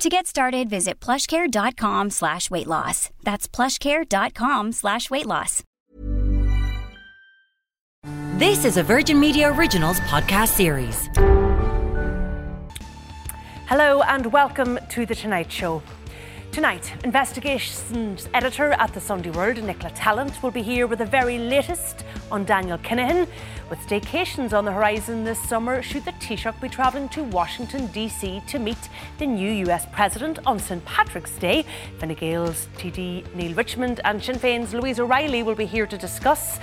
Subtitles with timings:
[0.00, 3.10] To get started, visit plushcare.com slash weight loss.
[3.22, 5.62] That's plushcare.com slash weight loss.
[8.38, 11.10] This is a Virgin Media Originals podcast series.
[13.66, 15.82] Hello and welcome to The Tonight Show.
[16.52, 21.38] Tonight, investigations editor at the Sunday World, Nicola Tallant, will be here with the very
[21.38, 23.28] latest on Daniel Kinahan.
[23.70, 28.42] With staycations on the horizon this summer, should the Taoiseach be travelling to Washington, D.C.
[28.48, 31.64] to meet the new US President on St Patrick's Day?
[32.00, 36.58] Fine Gael's TD Neale Richmond and Sinn Féin's Louise O'Reilly will be here to discuss.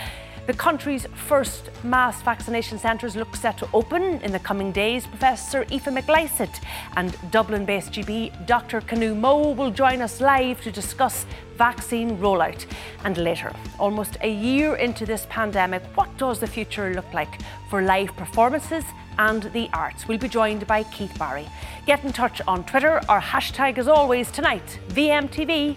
[0.48, 5.06] The country's first mass vaccination centres look set to open in the coming days.
[5.06, 6.62] Professor Aoife McLysaght
[6.95, 8.80] and Dublin based GP Dr.
[8.80, 11.25] Kanu Moe will join us live to discuss
[11.58, 12.66] vaccine rollout.
[13.03, 17.81] And later, almost a year into this pandemic, what does the future look like for
[17.81, 18.86] live performances
[19.18, 20.08] and the arts?
[20.08, 21.45] We'll be joined by Keith Barry.
[21.86, 23.02] Get in touch on Twitter.
[23.09, 25.75] Our hashtag, as always, tonight, VMTV.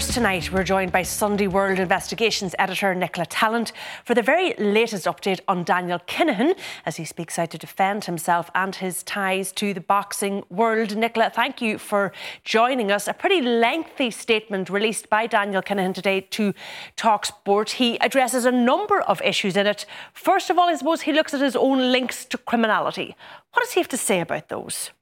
[0.00, 5.04] First tonight, we're joined by Sunday World Investigations editor Nicola Tallant for the very latest
[5.04, 9.74] update on Daniel Kinahan as he speaks out to defend himself and his ties to
[9.74, 10.96] the boxing world.
[10.96, 12.12] Nicola, thank you for
[12.44, 13.08] joining us.
[13.08, 16.54] A pretty lengthy statement released by Daniel Kinahan today to
[16.96, 17.72] Talk Sport.
[17.72, 19.84] He addresses a number of issues in it.
[20.14, 23.14] First of all, I suppose he looks at his own links to criminality.
[23.52, 24.92] What does he have to say about those?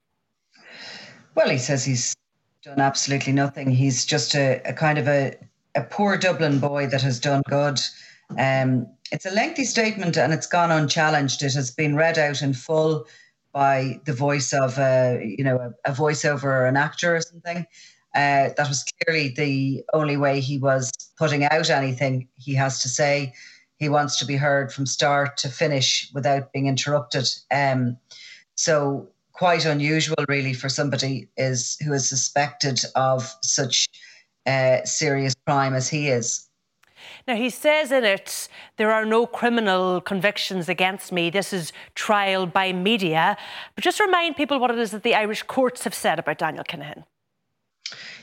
[1.36, 2.16] Well, he says he's
[2.62, 3.70] done absolutely nothing.
[3.70, 5.36] He's just a, a kind of a,
[5.74, 7.80] a poor Dublin boy that has done good.
[8.38, 11.42] Um, it's a lengthy statement and it's gone unchallenged.
[11.42, 13.06] It has been read out in full
[13.52, 17.66] by the voice of a, you know, a, a voiceover or an actor or something.
[18.14, 22.28] Uh, that was clearly the only way he was putting out anything.
[22.36, 23.32] He has to say
[23.76, 27.28] he wants to be heard from start to finish without being interrupted.
[27.50, 27.96] Um,
[28.56, 29.08] so
[29.38, 33.86] quite unusual, really, for somebody is who is suspected of such
[34.46, 36.48] uh, serious crime as he is.
[37.28, 41.30] Now, he says in it, there are no criminal convictions against me.
[41.30, 43.36] This is trial by media.
[43.76, 46.64] But just remind people what it is that the Irish courts have said about Daniel
[46.64, 47.04] Kinahan.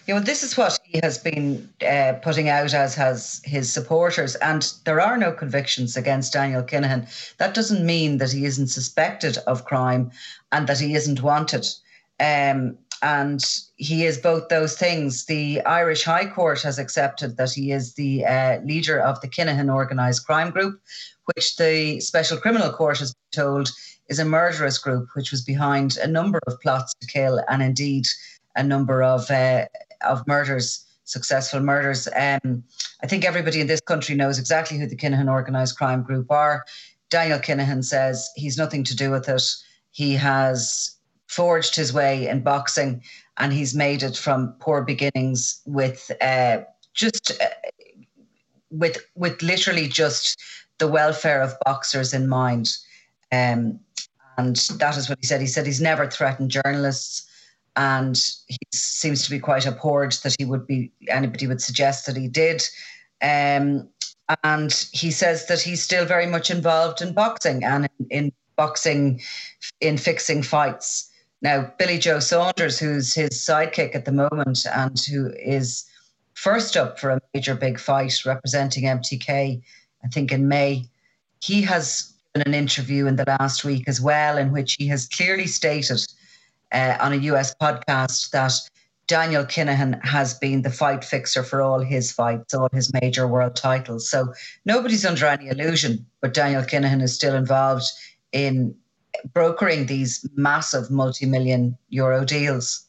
[0.06, 4.36] You know, this is what he has been uh, putting out as has his supporters,
[4.36, 7.08] and there are no convictions against Daniel Kinahan.
[7.38, 10.12] That doesn't mean that he isn't suspected of crime
[10.52, 11.66] and that he isn't wanted.
[12.20, 13.44] Um, and
[13.78, 15.26] he is both those things.
[15.26, 19.74] The Irish High Court has accepted that he is the uh, leader of the Kinahan
[19.74, 20.80] organised crime group,
[21.34, 23.72] which the Special Criminal Court has been told
[24.08, 28.06] is a murderous group, which was behind a number of plots to kill and indeed
[28.56, 29.66] a number of uh,
[30.06, 32.08] of murders, successful murders.
[32.16, 32.64] Um,
[33.04, 36.66] I think everybody in this country knows exactly who the Kinahan organised crime group are.
[37.10, 39.44] Daniel Kinahan says he's nothing to do with it.
[39.92, 40.96] He has
[41.28, 43.02] forged his way in boxing
[43.38, 46.60] and he's made it from poor beginnings with uh,
[46.94, 47.50] just uh,
[48.72, 50.42] with with literally just
[50.78, 52.72] the welfare of boxers in mind.
[53.32, 53.80] Um,
[54.38, 55.42] and that is what he said.
[55.42, 57.30] He said he's never threatened journalists
[57.75, 62.18] and he seems to be quite abhorred that he would be anybody would suggest that
[62.18, 62.63] he did.
[63.22, 63.90] Um,
[64.44, 69.22] and he says that he's still very much involved in boxing and in, in boxing
[69.81, 71.09] in fixing fights.
[71.41, 75.86] Now, Billy Joe Saunders, who's his sidekick at the moment and who is
[76.34, 79.62] first up for a major big fight representing MTK,
[80.04, 80.86] I think in May,
[81.42, 85.07] he has given an interview in the last week as well, in which he has
[85.07, 86.01] clearly stated
[86.75, 88.51] uh, on a US podcast that
[89.07, 93.56] Daniel Kinahan has been the fight fixer for all his fights, all his major world
[93.56, 94.10] titles.
[94.10, 94.33] So
[94.66, 97.86] nobody's under any illusion, but Daniel Kinahan is still involved
[98.31, 98.75] in
[99.33, 102.85] brokering these massive multi million euro deals.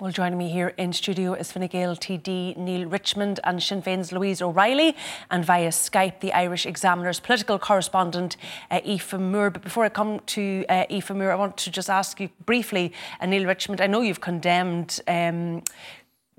[0.00, 4.10] Well, joining me here in studio is Fine Gael TD Neale Richmond and Sinn Féin's
[4.10, 4.96] Louise O'Reilly,
[5.30, 8.36] and via Skype, the Irish Examiner's political correspondent,
[8.72, 9.50] uh, Aoife Moore.
[9.50, 12.92] But before I come to uh, Aoife Moore, I want to just ask you briefly,
[13.20, 15.00] uh, Neale Richmond, I know you've condemned.
[15.06, 15.62] Um,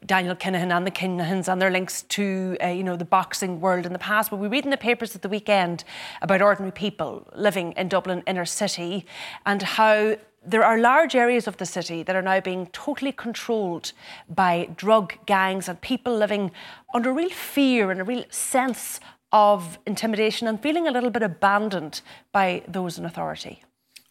[0.06, 3.86] Daniel Kinahan and the Kinahans and their links to, uh, you know, the boxing world
[3.86, 4.30] in the past.
[4.30, 5.84] But we read in the papers at the weekend
[6.22, 9.06] about ordinary people living in Dublin inner city
[9.46, 13.92] and how there are large areas of the city that are now being totally controlled
[14.30, 16.52] by drug gangs and people living
[16.94, 19.00] under real fear and a real sense
[19.32, 22.02] of intimidation and feeling a little bit abandoned
[22.32, 23.64] by those in authority.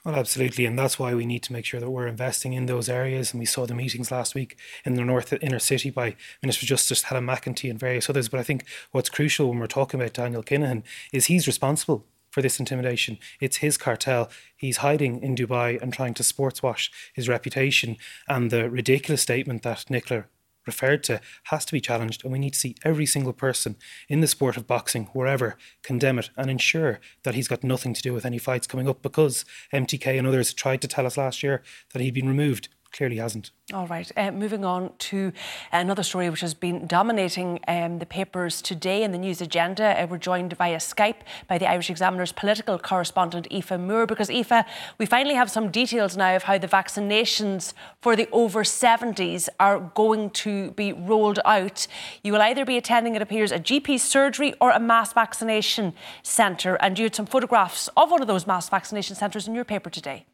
[0.05, 0.67] Well, absolutely.
[0.67, 3.33] And that's why we need to make sure that we're investing in those areas.
[3.33, 7.05] And we saw the meetings last week in the North Inner City by Minister Justice
[7.05, 8.29] Helen McEntee and various others.
[8.29, 12.05] But I think what's crucial when we're talking about Daniel Kinahan is he's responsible
[12.35, 13.17] for this intimidation.
[13.41, 14.29] It's his cartel.
[14.57, 17.97] He's hiding in Dubai and trying to sportswash his reputation.
[18.29, 20.25] And the ridiculous statement that Nicola
[20.67, 23.77] referred to has to be challenged, and we need to see every single person
[24.09, 28.03] in the sport of boxing, wherever, condemn it and ensure that he's got nothing to
[28.03, 31.45] do with any fights coming up because MTK and others tried to tell us last
[31.45, 33.51] year that he'd been removed clearly hasn't.
[33.73, 34.11] All right.
[34.17, 35.33] Uh, moving on to
[35.73, 40.01] another story which has been dominating um, the papers today and the news agenda.
[40.01, 44.65] Uh, we're joined via Skype by the Irish Examiner's political correspondent, Aoife Moore, because Aoife,
[44.99, 49.81] we finally have some details now of how the vaccinations for the over 70s are
[49.95, 51.89] going to be rolled out.
[52.23, 56.77] You will either be attending, it appears, a GP surgery or a mass vaccination centre.
[56.77, 59.91] And you had some photographs of one of those mass vaccination centres in your paper
[59.91, 60.27] today.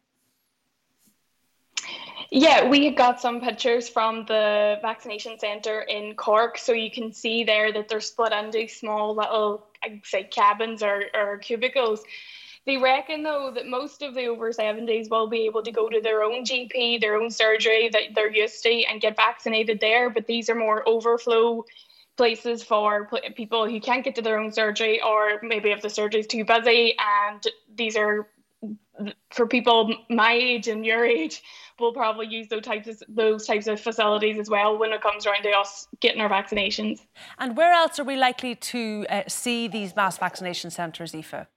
[2.33, 6.57] Yeah, we got some pictures from the vaccination centre in Cork.
[6.57, 11.03] So you can see there that they're split into small little, I'd say, cabins or,
[11.13, 12.01] or cubicles.
[12.65, 15.99] They reckon, though, that most of the over 70s will be able to go to
[15.99, 20.09] their own GP, their own surgery that they're used to, and get vaccinated there.
[20.09, 21.65] But these are more overflow
[22.15, 26.21] places for people who can't get to their own surgery, or maybe if the surgery
[26.21, 26.95] is too busy.
[26.97, 27.45] And
[27.75, 28.29] these are
[29.31, 31.41] for people my age and your age
[31.81, 35.25] will probably use those types of those types of facilities as well when it comes
[35.25, 37.01] around to us getting our vaccinations.
[37.39, 41.47] And where else are we likely to uh, see these mass vaccination centres, Aoife?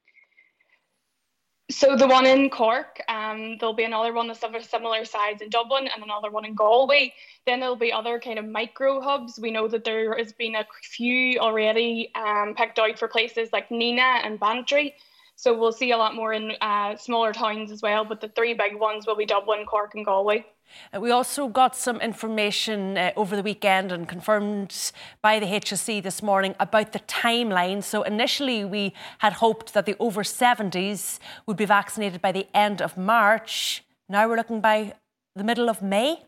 [1.70, 5.40] So the one in Cork, um, there'll be another one that's of a similar size
[5.40, 7.14] in Dublin and another one in Galway.
[7.46, 9.38] Then there'll be other kind of micro hubs.
[9.40, 13.70] We know that there has been a few already um, picked out for places like
[13.70, 14.94] Nenagh and Bantry.
[15.36, 18.54] So we'll see a lot more in uh, smaller towns as well, but the three
[18.54, 20.46] big ones will be Dublin, Cork, and Galway.
[20.94, 24.92] Uh, we also got some information uh, over the weekend and confirmed
[25.22, 27.82] by the HSE this morning about the timeline.
[27.82, 32.80] So, initially, we had hoped that the over 70s would be vaccinated by the end
[32.80, 33.84] of March.
[34.08, 34.94] Now we're looking by
[35.34, 36.22] the middle of May.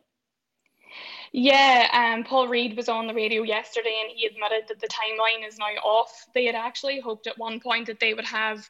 [1.33, 5.47] Yeah, um, Paul Reid was on the radio yesterday and he admitted that the timeline
[5.47, 6.27] is now off.
[6.35, 8.69] They had actually hoped at one point that they would have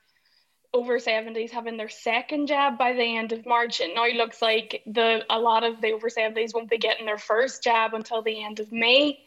[0.72, 3.80] over 70s having their second jab by the end of March.
[3.80, 7.18] It now looks like the a lot of the over 70s won't be getting their
[7.18, 9.20] first jab until the end of May.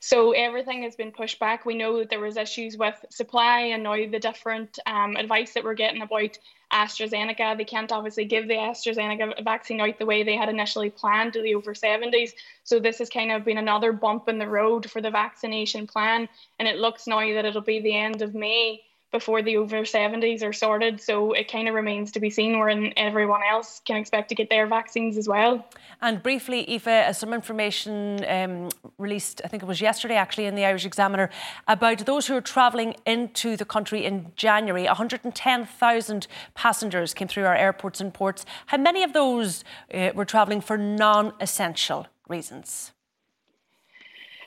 [0.00, 1.64] So everything has been pushed back.
[1.64, 5.64] We know that there was issues with supply and now the different um, advice that
[5.64, 6.38] we're getting about
[6.72, 7.56] AstraZeneca.
[7.56, 11.42] They can't obviously give the AstraZeneca vaccine out the way they had initially planned to
[11.42, 12.32] the over 70s.
[12.64, 16.28] So this has kind of been another bump in the road for the vaccination plan.
[16.58, 20.42] And it looks now that it'll be the end of May before the over 70s
[20.42, 21.00] are sorted.
[21.00, 24.50] So it kind of remains to be seen when everyone else can expect to get
[24.50, 25.64] their vaccines as well.
[26.02, 28.68] And briefly, Aoife, uh, some information um,
[28.98, 31.30] released, I think it was yesterday actually, in the Irish Examiner
[31.68, 34.84] about those who are travelling into the country in January.
[34.84, 38.44] 110,000 passengers came through our airports and ports.
[38.66, 39.64] How many of those
[39.94, 42.92] uh, were travelling for non essential reasons?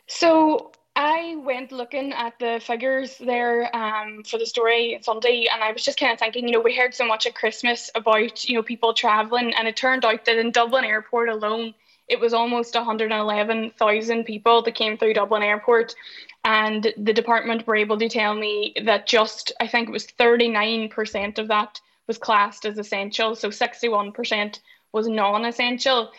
[0.07, 5.71] So I went looking at the figures there um, for the story Sunday, and I
[5.71, 8.55] was just kind of thinking, you know, we heard so much at Christmas about, you
[8.55, 11.73] know, people traveling, and it turned out that in Dublin Airport alone,
[12.09, 15.95] it was almost 111,000 people that came through Dublin Airport.
[16.43, 21.37] And the department were able to tell me that just, I think it was 39%
[21.37, 23.35] of that was classed as essential.
[23.35, 24.59] So 61%
[24.91, 26.11] was non essential.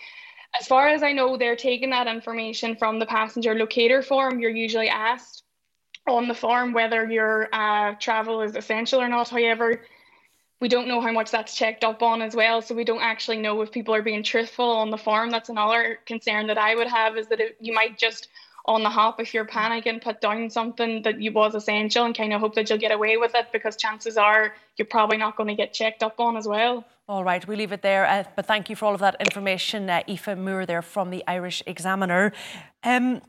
[0.59, 4.41] As far as I know, they're taking that information from the passenger locator form.
[4.41, 5.45] You're usually asked
[6.09, 9.29] on the form whether your uh, travel is essential or not.
[9.29, 9.83] However,
[10.61, 12.61] we don't know how much that's checked up on as well.
[12.63, 15.31] So we don't actually know if people are being truthful on the form.
[15.31, 18.29] That's another concern that I would have is that it, you might just
[18.71, 22.33] on the hop if you're panicking put down something that you was essential and kind
[22.33, 25.49] of hope that you'll get away with it because chances are you're probably not going
[25.49, 26.85] to get checked up on as well.
[27.09, 28.07] All right, we leave it there.
[28.07, 31.25] Uh, but thank you for all of that information, uh, Aoife Moore, there from the
[31.27, 32.33] Irish Examiner.
[32.85, 33.21] Um,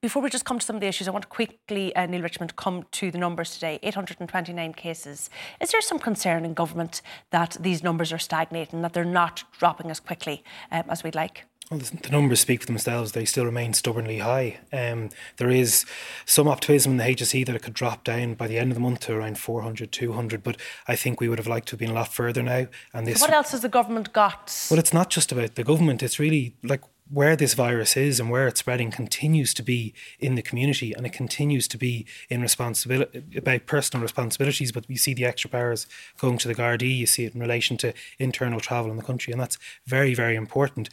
[0.00, 2.22] before we just come to some of the issues, I want to quickly, uh, Neale
[2.22, 5.30] Richmond, come to the numbers today 829 cases.
[5.60, 9.90] Is there some concern in government that these numbers are stagnating, that they're not dropping
[9.90, 11.44] as quickly um, as we'd like?
[11.70, 13.12] Well, the numbers speak for themselves.
[13.12, 14.58] They still remain stubbornly high.
[14.72, 15.84] Um, there is
[16.24, 18.80] some optimism in the HSE that it could drop down by the end of the
[18.80, 20.56] month to around 400, 200, but
[20.86, 22.68] I think we would have liked to have been a lot further now.
[22.94, 24.66] And this, so what else has the government got?
[24.70, 26.02] Well, it's not just about the government.
[26.02, 30.34] It's really like where this virus is and where it's spreading continues to be in
[30.34, 35.14] the community and it continues to be in responsibility about personal responsibilities but we see
[35.14, 35.86] the extra powers
[36.18, 39.32] going to the Gardaí you see it in relation to internal travel in the country
[39.32, 40.90] and that's very very important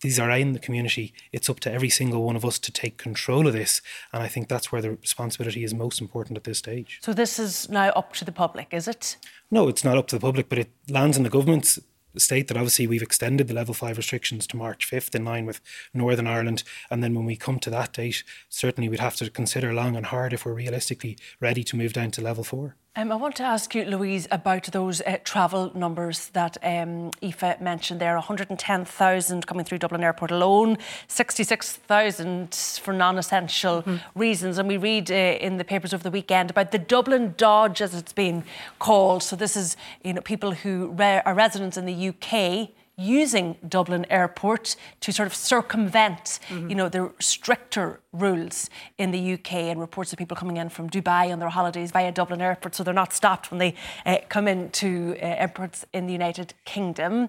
[0.00, 1.12] these are in the community.
[1.32, 3.80] It's up to every single one of us to take control of this.
[4.12, 7.00] And I think that's where the responsibility is most important at this stage.
[7.02, 9.16] So this is now up to the public, is it?
[9.50, 11.80] No, it's not up to the public, but it lands in the government's
[12.16, 15.60] state that obviously we've extended the level five restrictions to March 5th in line with
[15.92, 16.62] Northern Ireland.
[16.90, 20.06] And then when we come to that date, certainly we'd have to consider long and
[20.06, 22.76] hard if we're realistically ready to move down to level four.
[22.98, 27.60] Um, I want to ask you, Louise, about those uh, travel numbers that um, Aoife
[27.60, 32.52] mentioned there 110,000 coming through Dublin Airport alone, 66,000
[32.82, 34.00] for non essential mm.
[34.16, 34.58] reasons.
[34.58, 37.94] And we read uh, in the papers over the weekend about the Dublin Dodge, as
[37.94, 38.42] it's been
[38.80, 39.22] called.
[39.22, 44.04] So, this is you know, people who re- are residents in the UK using Dublin
[44.10, 46.68] Airport to sort of circumvent, mm-hmm.
[46.68, 50.90] you know, the stricter rules in the UK and reports of people coming in from
[50.90, 53.74] Dubai on their holidays via Dublin Airport, so they're not stopped when they
[54.04, 57.28] uh, come into uh, airports in the United Kingdom.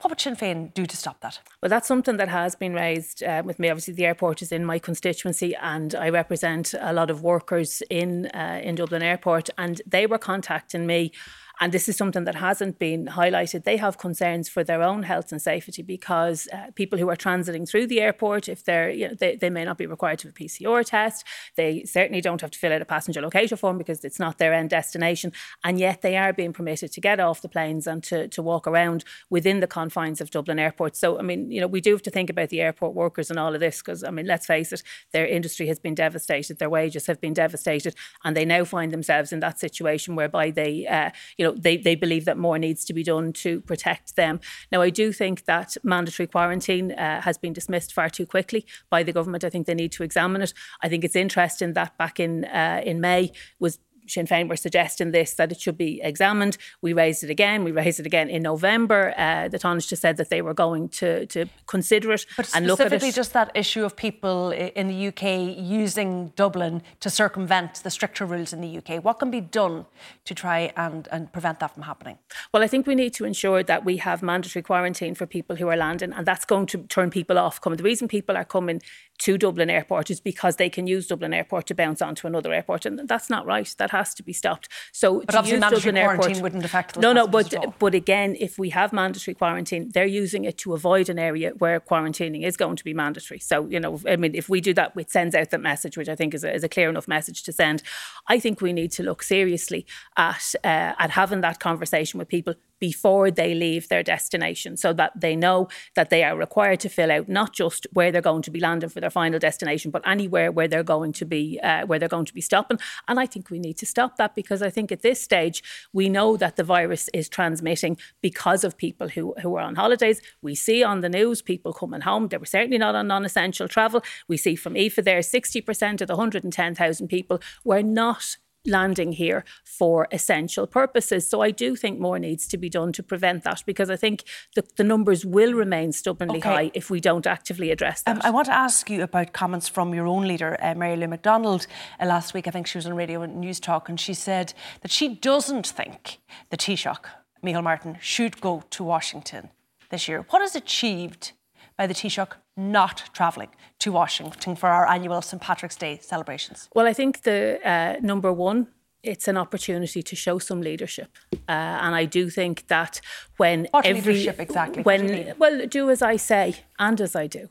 [0.00, 1.40] What would Sinn Féin do to stop that?
[1.62, 3.68] Well, that's something that has been raised uh, with me.
[3.68, 8.26] Obviously, the airport is in my constituency, and I represent a lot of workers in
[8.28, 11.12] uh, in Dublin Airport, and they were contacting me
[11.60, 13.64] and this is something that hasn't been highlighted.
[13.64, 17.68] They have concerns for their own health and safety because uh, people who are transiting
[17.68, 20.34] through the airport, if they're, you know, they, they may not be required to have
[20.34, 21.26] a PCR test.
[21.56, 24.54] They certainly don't have to fill out a passenger locator form because it's not their
[24.54, 25.32] end destination.
[25.62, 28.66] And yet they are being permitted to get off the planes and to, to walk
[28.66, 30.96] around within the confines of Dublin Airport.
[30.96, 33.38] So, I mean, you know, we do have to think about the airport workers and
[33.38, 36.70] all of this because, I mean, let's face it, their industry has been devastated, their
[36.70, 41.10] wages have been devastated, and they now find themselves in that situation whereby they, uh,
[41.36, 44.40] you know, know, they, they believe that more needs to be done to protect them.
[44.72, 49.02] Now, I do think that mandatory quarantine uh, has been dismissed far too quickly by
[49.02, 49.44] the government.
[49.44, 50.52] I think they need to examine it.
[50.82, 53.78] I think it's interesting that back in uh, in May was
[54.10, 56.56] Sinn Féin were suggesting this that it should be examined.
[56.82, 57.64] We raised it again.
[57.64, 59.14] We raised it again in November.
[59.16, 62.80] Uh, the Taoiseach said that they were going to to consider it but and look
[62.80, 62.90] at it.
[62.90, 68.24] Specifically, just that issue of people in the UK using Dublin to circumvent the stricter
[68.24, 69.04] rules in the UK.
[69.04, 69.86] What can be done
[70.24, 72.18] to try and, and prevent that from happening?
[72.52, 75.68] Well, I think we need to ensure that we have mandatory quarantine for people who
[75.68, 77.76] are landing, and that's going to turn people off coming.
[77.76, 78.80] The reason people are coming
[79.20, 82.86] to Dublin Airport is because they can use Dublin Airport to bounce onto another airport,
[82.86, 83.72] and that's not right.
[83.78, 84.68] That has to be stopped.
[84.92, 86.94] So, but obviously, mandatory Dublin quarantine Airport, wouldn't affect.
[86.94, 90.74] The No, no, but but again, if we have mandatory quarantine, they're using it to
[90.74, 93.40] avoid an area where quarantining is going to be mandatory.
[93.40, 96.08] So, you know, I mean, if we do that, it sends out that message, which
[96.08, 97.82] I think is a, is a clear enough message to send.
[98.28, 99.86] I think we need to look seriously
[100.16, 105.12] at uh, at having that conversation with people before they leave their destination so that
[105.14, 108.50] they know that they are required to fill out not just where they're going to
[108.50, 111.98] be landing for their final destination but anywhere where they're going to be uh, where
[111.98, 112.78] they're going to be stopping.
[113.08, 115.62] And I think we need to stop that because I think at this stage
[115.92, 120.20] we know that the virus is transmitting because of people who, who are on holidays.
[120.42, 122.28] We see on the news people coming home.
[122.28, 124.02] They were certainly not on non-essential travel.
[124.28, 128.36] We see from Aoife there 60% of the 110,000 people were not
[128.66, 131.28] landing here for essential purposes.
[131.28, 134.24] So I do think more needs to be done to prevent that because I think
[134.54, 136.48] the, the numbers will remain stubbornly okay.
[136.48, 138.16] high if we don't actively address that.
[138.16, 141.08] Um, I want to ask you about comments from your own leader, uh, Mary Lou
[141.08, 141.66] McDonald.
[141.98, 144.52] Uh, last week, I think she was on radio News Talk and she said
[144.82, 146.18] that she doesn't think
[146.50, 147.04] the Taoiseach,
[147.42, 149.50] Micheál Martin, should go to Washington
[149.90, 150.26] this year.
[150.30, 151.32] What has achieved
[151.76, 153.50] by the Taoiseach not travelling
[153.80, 156.68] to Washington for our annual St Patrick's Day celebrations?
[156.74, 158.68] Well, I think the uh, number one
[159.02, 161.16] it's an opportunity to show some leadership,
[161.48, 163.00] uh, and I do think that
[163.38, 167.48] when what every leadership exactly when well do as I say and as I do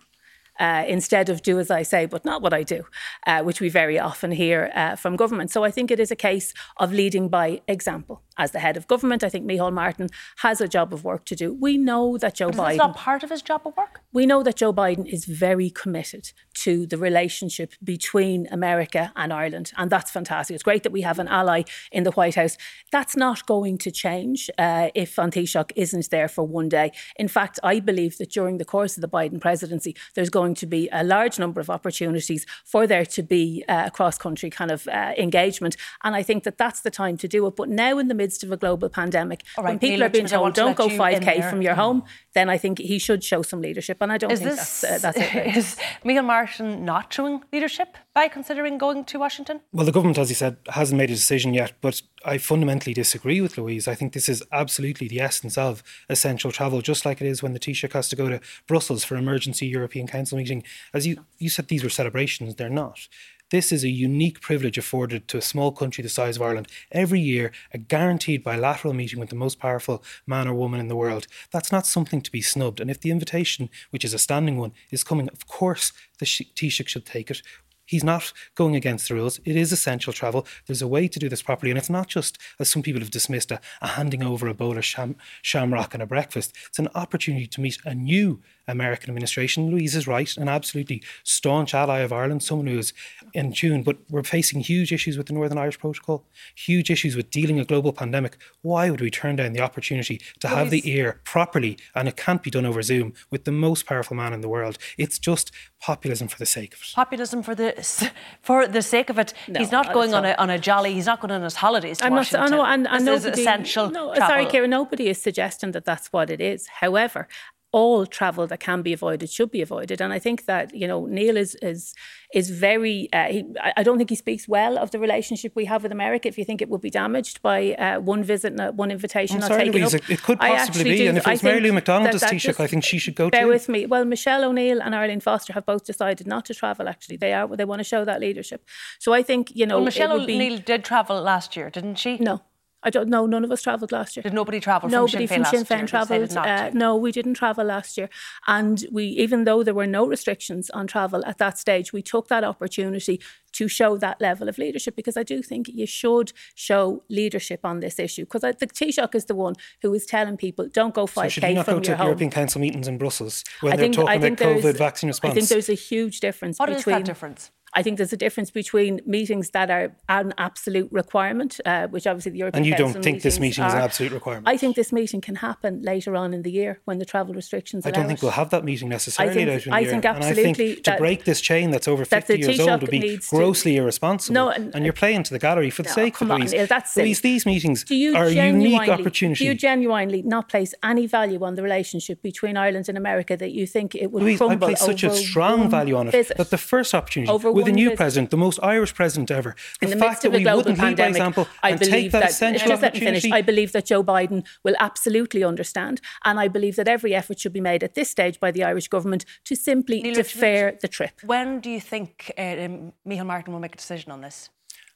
[0.60, 2.86] uh, instead of do as I say, but not what I do,
[3.26, 5.52] uh, which we very often hear uh, from government.
[5.52, 8.22] So I think it is a case of leading by example.
[8.40, 11.36] As the head of government, I think Micheál Martin has a job of work to
[11.36, 11.54] do.
[11.54, 12.72] We know that Joe but Biden.
[12.72, 14.00] Is not part of his job of work?
[14.14, 16.32] We know that Joe Biden is very committed
[16.66, 20.56] to the relationship between America and Ireland, and that's fantastic.
[20.56, 22.58] It's great that we have an ally in the White House.
[22.94, 26.92] That's not going to change uh, if An Taoiseach isn't there for one day.
[27.18, 30.66] In fact, I believe that during the course of the Biden presidency, there's going to
[30.66, 34.88] be a large number of opportunities for there to be uh, cross country kind of
[34.88, 35.76] uh, engagement.
[36.06, 37.56] And I think that that's the time to do it.
[37.58, 39.44] But now, in the midst midst of a global pandemic.
[39.58, 41.84] Right, when people are being told, don't go 5K from your mm.
[41.84, 43.98] home, then I think he should show some leadership.
[44.02, 45.58] And I don't is think this, that's, uh, that's it it.
[45.58, 49.62] Is Micheál Martin not showing leadership by considering going to Washington?
[49.72, 53.42] Well, the government, as he said, hasn't made a decision yet, but I fundamentally disagree
[53.42, 53.88] with Louise.
[53.88, 57.54] I think this is absolutely the essence of essential travel, just like it is when
[57.54, 60.64] the Taoiseach has to go to Brussels for emergency European Council meeting.
[60.94, 62.56] As you, you said, these were celebrations.
[62.56, 63.08] They're not.
[63.52, 66.68] This is a unique privilege afforded to a small country the size of Ireland.
[66.92, 70.96] Every year, a guaranteed bilateral meeting with the most powerful man or woman in the
[70.96, 71.26] world.
[71.50, 72.80] That's not something to be snubbed.
[72.80, 76.90] And if the invitation, which is a standing one, is coming, of course the Taoiseach
[76.90, 77.42] should take it.
[77.90, 79.40] He's not going against the rules.
[79.46, 80.46] It is essential travel.
[80.68, 81.72] There's a way to do this properly.
[81.72, 84.78] And it's not just, as some people have dismissed, a, a handing over a bowl
[84.78, 86.56] of sham, shamrock and a breakfast.
[86.68, 89.72] It's an opportunity to meet a new American administration.
[89.72, 92.94] Louise is right, an absolutely staunch ally of Ireland, someone who is
[93.34, 97.32] in tune, but we're facing huge issues with the Northern Irish Protocol, huge issues with
[97.32, 98.38] dealing a global pandemic.
[98.62, 102.44] Why would we turn down the opportunity to have the ear properly, and it can't
[102.44, 104.78] be done over Zoom, with the most powerful man in the world?
[105.00, 106.94] It's just populism for the sake of it.
[106.94, 107.79] Populism for the
[108.42, 109.34] for the sake of it.
[109.48, 110.94] No, he's not uh, going on a, on a jolly.
[110.94, 112.52] He's not going on his holidays I'm Washington.
[112.52, 113.90] Not, I know, and, and this nobody, is essential.
[113.90, 114.28] No, travel.
[114.28, 114.70] sorry, Kira.
[114.70, 116.68] Nobody is suggesting that that's what it is.
[116.68, 117.28] However,
[117.72, 120.02] all travel that can be avoided should be avoided.
[120.02, 121.94] And I think that you know Neale is is
[122.34, 123.10] is very.
[123.14, 123.46] Uh, he,
[123.76, 126.28] I don't think he speaks well of the relationship we have with America.
[126.28, 129.48] If you think it would be damaged by uh, one visit and one invitation, I'm
[129.48, 130.98] sorry, Louise, it, it, could possibly be.
[130.98, 133.26] Do, and if it was Mary Lou McDonald as Taoiseach, I think she should go.
[133.26, 133.50] To Bear too.
[133.50, 133.86] with me.
[133.86, 136.88] Well, Michelle O'Neill and Arlene Foster have both decided not to travel.
[136.88, 137.48] Actually, they are.
[137.56, 138.66] They want to show that leadership.
[139.00, 139.78] So I think you know.
[139.78, 142.18] Well, Michelle O'Neill did travel last year, didn't she?
[142.18, 142.42] No.
[142.82, 143.26] I don't know.
[143.26, 144.24] None of us travelled last year.
[144.24, 144.90] Did nobody travel?
[144.90, 146.36] Nobody from Sinn Féin, travelled.
[146.36, 148.10] Uh, no, we didn't travel last year.
[148.48, 152.30] And we, even though there were no restrictions on travel at that stage, we took
[152.30, 153.20] that opportunity
[153.54, 157.80] to show that level of leadership because I do think you should show leadership on
[157.80, 158.24] this issue.
[158.24, 161.44] Because the Taoiseach is the one who is telling people don't go 5k so should
[161.44, 162.08] you not from go to home.
[162.08, 165.32] European Council meetings in Brussels when I they're think, talking about COVID vaccine response?
[165.32, 166.60] I think there's a huge difference.
[166.60, 167.52] What between, is that difference?
[167.74, 172.32] I think there's a difference between meetings that are an absolute requirement, uh, which obviously
[172.32, 173.68] the European And you Council don't think this meeting are.
[173.68, 174.48] is an absolute requirement?
[174.48, 177.86] I think this meeting can happen later on in the year when the travel restrictions.
[177.86, 178.24] I don't think it.
[178.24, 180.14] we'll have that meeting necessarily I think, later in I the think year.
[180.14, 180.44] absolutely.
[180.44, 183.74] And I think to break this chain that's over 50 years old would be grossly
[183.74, 184.34] to, irresponsible.
[184.34, 186.34] No, and, and, you're playing to the gallery for the no, sake of it.
[186.34, 186.70] Louise.
[186.70, 187.84] That's Louise, these meetings
[188.16, 189.44] are a unique opportunity.
[189.44, 193.52] Do you genuinely not place any value on the relationship between Ireland and America that
[193.52, 196.50] you think it would Louise, crumble I place such a strong value on it that
[196.50, 199.56] the first opportunity with a new president, the most Irish president ever.
[199.80, 201.70] The, in the fact midst that of a global wouldn't pandemic, lead by example I
[201.72, 203.32] and believe take that, that essential just let me finish.
[203.32, 207.54] I believe that Joe Biden will absolutely understand, and I believe that every effort should
[207.54, 211.22] be made at this stage by the Irish government to simply Neale defer the trip.
[211.24, 214.50] When do you think uh, um, Micheál Martin will make a decision on this?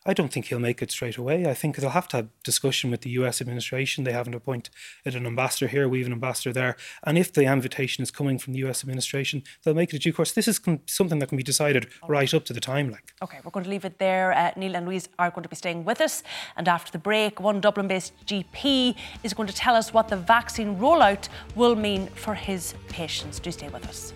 [0.06, 1.46] I don't think he'll make it straight away.
[1.46, 4.04] I think they'll have to have discussion with the US administration.
[4.04, 4.72] They haven't appointed
[5.06, 6.76] an ambassador here, we have an ambassador there.
[7.04, 10.14] And if the invitation is coming from the US administration, they'll make it a due
[10.14, 10.32] course.
[10.32, 12.90] This is something that can be decided right up to the time.
[12.90, 13.14] Like.
[13.22, 14.34] Okay, we're going to leave it there.
[14.34, 16.24] Uh, Neale and Louise are going to be staying with us.
[16.58, 20.18] And after the break, one Dublin based GP is going to tell us what the
[20.18, 23.40] vaccine rollout will mean for his patients.
[23.40, 24.14] Do stay with us.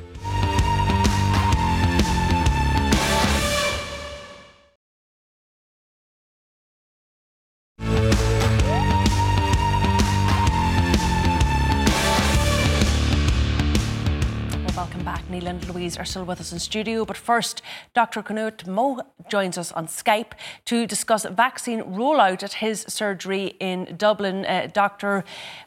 [15.38, 17.06] Neale and Louise are still with us in studio.
[17.06, 17.62] But first,
[17.94, 18.24] Dr.
[18.24, 20.32] Knut Mo joins us on Skype
[20.66, 24.46] to discuss vaccine rollout at his surgery in Dublin.
[24.46, 25.24] Uh, Dr.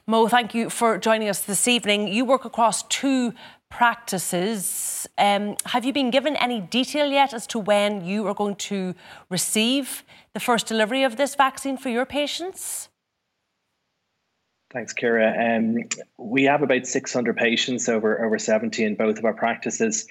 [0.09, 2.09] Mo, thank you for joining us this evening.
[2.09, 3.33] You work across two
[3.68, 5.06] practices.
[5.16, 8.94] Um, have you been given any detail yet as to when you are going to
[9.28, 10.02] receive
[10.33, 12.89] the first delivery of this vaccine for your patients?
[14.72, 15.56] Thanks, Kira.
[15.56, 15.78] Um,
[16.16, 20.06] we have about 600 patients over over 70 in both of our practices.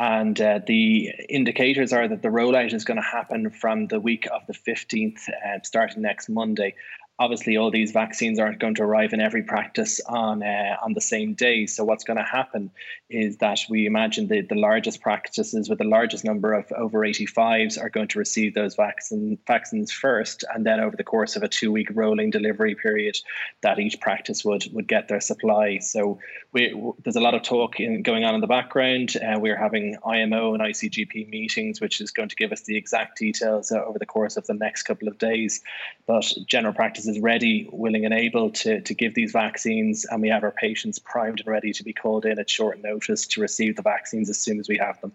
[0.00, 4.26] And uh, the indicators are that the rollout is going to happen from the week
[4.32, 6.74] of the 15th, uh, starting next Monday
[7.22, 11.00] obviously all these vaccines aren't going to arrive in every practice on uh, on the
[11.00, 11.66] same day.
[11.66, 12.70] So what's going to happen
[13.08, 17.80] is that we imagine the, the largest practices with the largest number of over 85s
[17.80, 21.48] are going to receive those vaccine vaccines first, and then over the course of a
[21.48, 23.16] two week rolling delivery period,
[23.60, 25.78] that each practice would would get their supply.
[25.78, 26.18] So
[26.52, 29.14] we, there's a lot of talk in, going on in the background.
[29.16, 33.18] Uh, we're having IMO and ICGP meetings, which is going to give us the exact
[33.18, 35.62] details uh, over the course of the next couple of days.
[36.06, 40.28] But general practices is ready, willing, and able to, to give these vaccines, and we
[40.28, 43.76] have our patients primed and ready to be called in at short notice to receive
[43.76, 45.12] the vaccines as soon as we have them.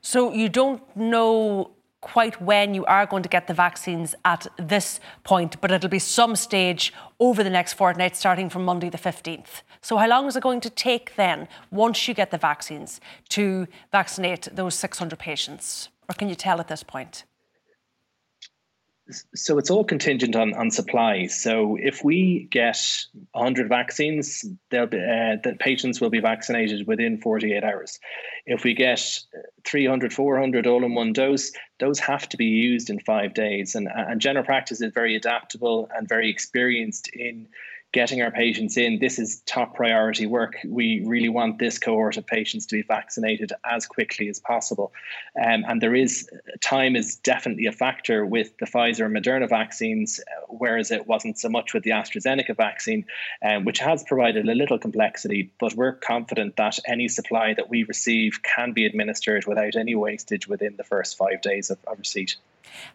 [0.00, 5.00] So you don't know quite when you are going to get the vaccines at this
[5.22, 9.62] point, but it'll be some stage over the next fortnight, starting from Monday the 15th.
[9.82, 13.66] So, how long is it going to take then, once you get the vaccines, to
[13.92, 15.88] vaccinate those 600 patients?
[16.08, 17.24] Or can you tell at this point?
[19.34, 21.26] So it's all contingent on, on supply.
[21.26, 22.78] So if we get
[23.32, 27.98] 100 vaccines, they'll be, uh, the patients will be vaccinated within 48 hours.
[28.46, 29.00] If we get
[29.66, 33.74] 300, 400 all in one dose, those have to be used in five days.
[33.74, 37.48] And, and general practice is very adaptable and very experienced in
[37.92, 39.00] getting our patients in.
[39.00, 40.56] This is top priority work.
[40.64, 44.92] We really want this cohort of patients to be vaccinated as quickly as possible.
[45.36, 46.28] Um, and there is
[46.60, 51.48] time is definitely a factor with the Pfizer and Moderna vaccines, whereas it wasn't so
[51.48, 53.04] much with the AstraZeneca vaccine,
[53.44, 55.50] um, which has provided a little complexity.
[55.58, 60.46] But we're confident that any supply that we receive can be administered without any wastage
[60.46, 62.36] within the first five days of, of receipt.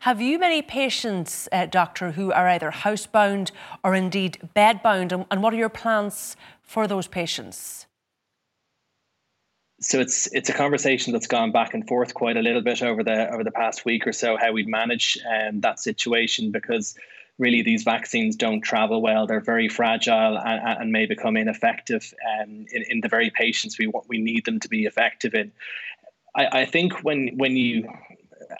[0.01, 3.51] Have you many patients, uh, doctor, who are either housebound
[3.83, 5.11] or indeed bedbound?
[5.11, 7.85] And, and what are your plans for those patients?
[9.81, 13.03] so it's it's a conversation that's gone back and forth quite a little bit over
[13.03, 16.95] the over the past week or so how we'd manage um, that situation because
[17.37, 22.65] really these vaccines don't travel well they're very fragile and, and may become ineffective um,
[22.71, 25.51] in, in the very patients we want we need them to be effective in
[26.35, 27.89] I, I think when when you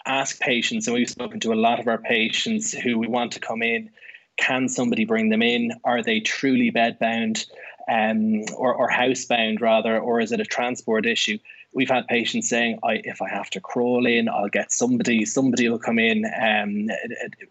[0.06, 3.40] ask patients, and we've spoken to a lot of our patients who we want to
[3.40, 3.90] come in.
[4.36, 5.72] Can somebody bring them in?
[5.84, 7.46] Are they truly bedbound
[7.88, 11.38] um, or, or housebound rather, or is it a transport issue?
[11.76, 15.68] We've had patients saying, I, if I have to crawl in, I'll get somebody, somebody
[15.68, 16.24] will come in.
[16.24, 16.88] Um,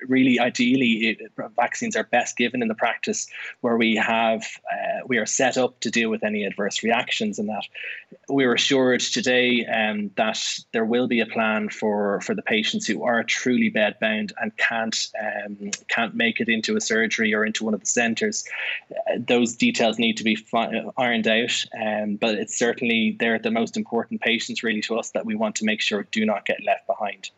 [0.07, 3.27] really, ideally, it, vaccines are best given in the practice
[3.61, 7.47] where we have, uh, we are set up to deal with any adverse reactions and
[7.49, 7.65] that.
[8.27, 12.87] We are assured today um, that there will be a plan for, for the patients
[12.87, 17.45] who are truly bed bound and can't, um, can't make it into a surgery or
[17.45, 18.43] into one of the centres.
[18.91, 23.51] Uh, those details need to be fi- ironed out, um, but it's certainly they're the
[23.51, 26.45] most important important patients really to us that we want to make sure do not
[26.45, 27.31] get left behind.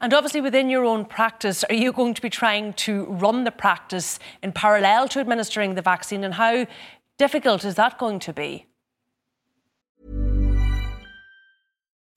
[0.00, 3.50] And obviously, within your own practice, are you going to be trying to run the
[3.50, 6.24] practice in parallel to administering the vaccine?
[6.24, 6.66] And how
[7.18, 8.66] difficult is that going to be?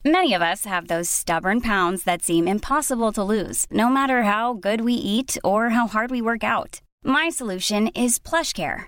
[0.06, 4.54] Many of us have those stubborn pounds that seem impossible to lose, no matter how
[4.54, 6.82] good we eat or how hard we work out.
[7.04, 8.88] My solution is PlushCare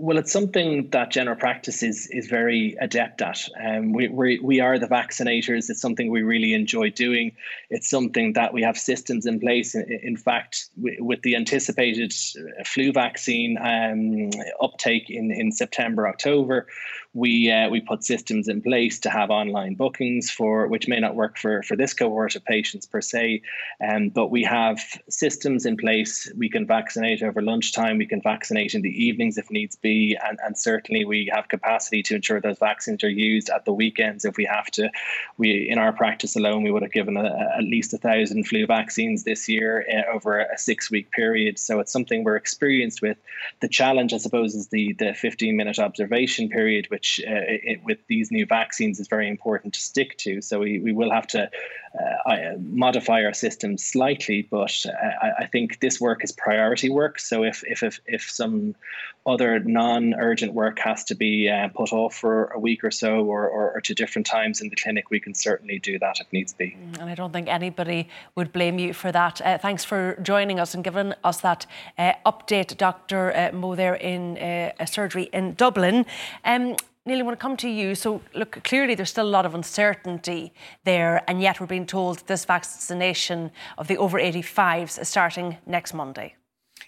[0.00, 3.40] Well, it's something that general practice is is very adept at.
[3.60, 5.68] Um, we, we, we are the vaccinators.
[5.68, 7.34] It's something we really enjoy doing.
[7.68, 9.74] It's something that we have systems in place.
[9.74, 12.14] In, in fact, with the anticipated
[12.64, 14.30] flu vaccine um,
[14.62, 16.68] uptake in, in September, October,
[17.18, 21.16] we uh, we put systems in place to have online bookings for which may not
[21.16, 23.42] work for for this cohort of patients per se,
[23.86, 26.30] um, but we have systems in place.
[26.36, 27.98] We can vaccinate over lunchtime.
[27.98, 32.02] We can vaccinate in the evenings if needs be, and and certainly we have capacity
[32.04, 34.88] to ensure those vaccines are used at the weekends if we have to.
[35.36, 38.46] We in our practice alone we would have given a, a, at least a thousand
[38.46, 41.58] flu vaccines this year uh, over a six week period.
[41.58, 43.18] So it's something we're experienced with.
[43.60, 47.80] The challenge, I suppose, is the the 15 minute observation period, which which uh, it,
[47.84, 50.40] with these new vaccines is very important to stick to.
[50.40, 51.50] So we, we will have to
[52.26, 57.18] uh, modify our system slightly, but uh, I, I, think this work is priority work.
[57.18, 58.74] So if if if, if some
[59.26, 63.48] other non-urgent work has to be uh, put off for a week or so, or,
[63.48, 66.52] or, or, to different times in the clinic, we can certainly do that if needs
[66.54, 66.76] be.
[66.76, 69.40] Mm, and I don't think anybody would blame you for that.
[69.42, 71.66] Uh, thanks for joining us and giving us that
[71.98, 73.34] uh, update, Dr.
[73.34, 76.06] Uh, Mo, there in uh, a surgery in Dublin.
[76.44, 76.76] Um,
[77.08, 77.94] Neale, I want to come to you.
[77.94, 80.52] So, look, clearly there's still a lot of uncertainty
[80.84, 85.94] there, and yet we're being told this vaccination of the over 85s is starting next
[85.94, 86.34] Monday.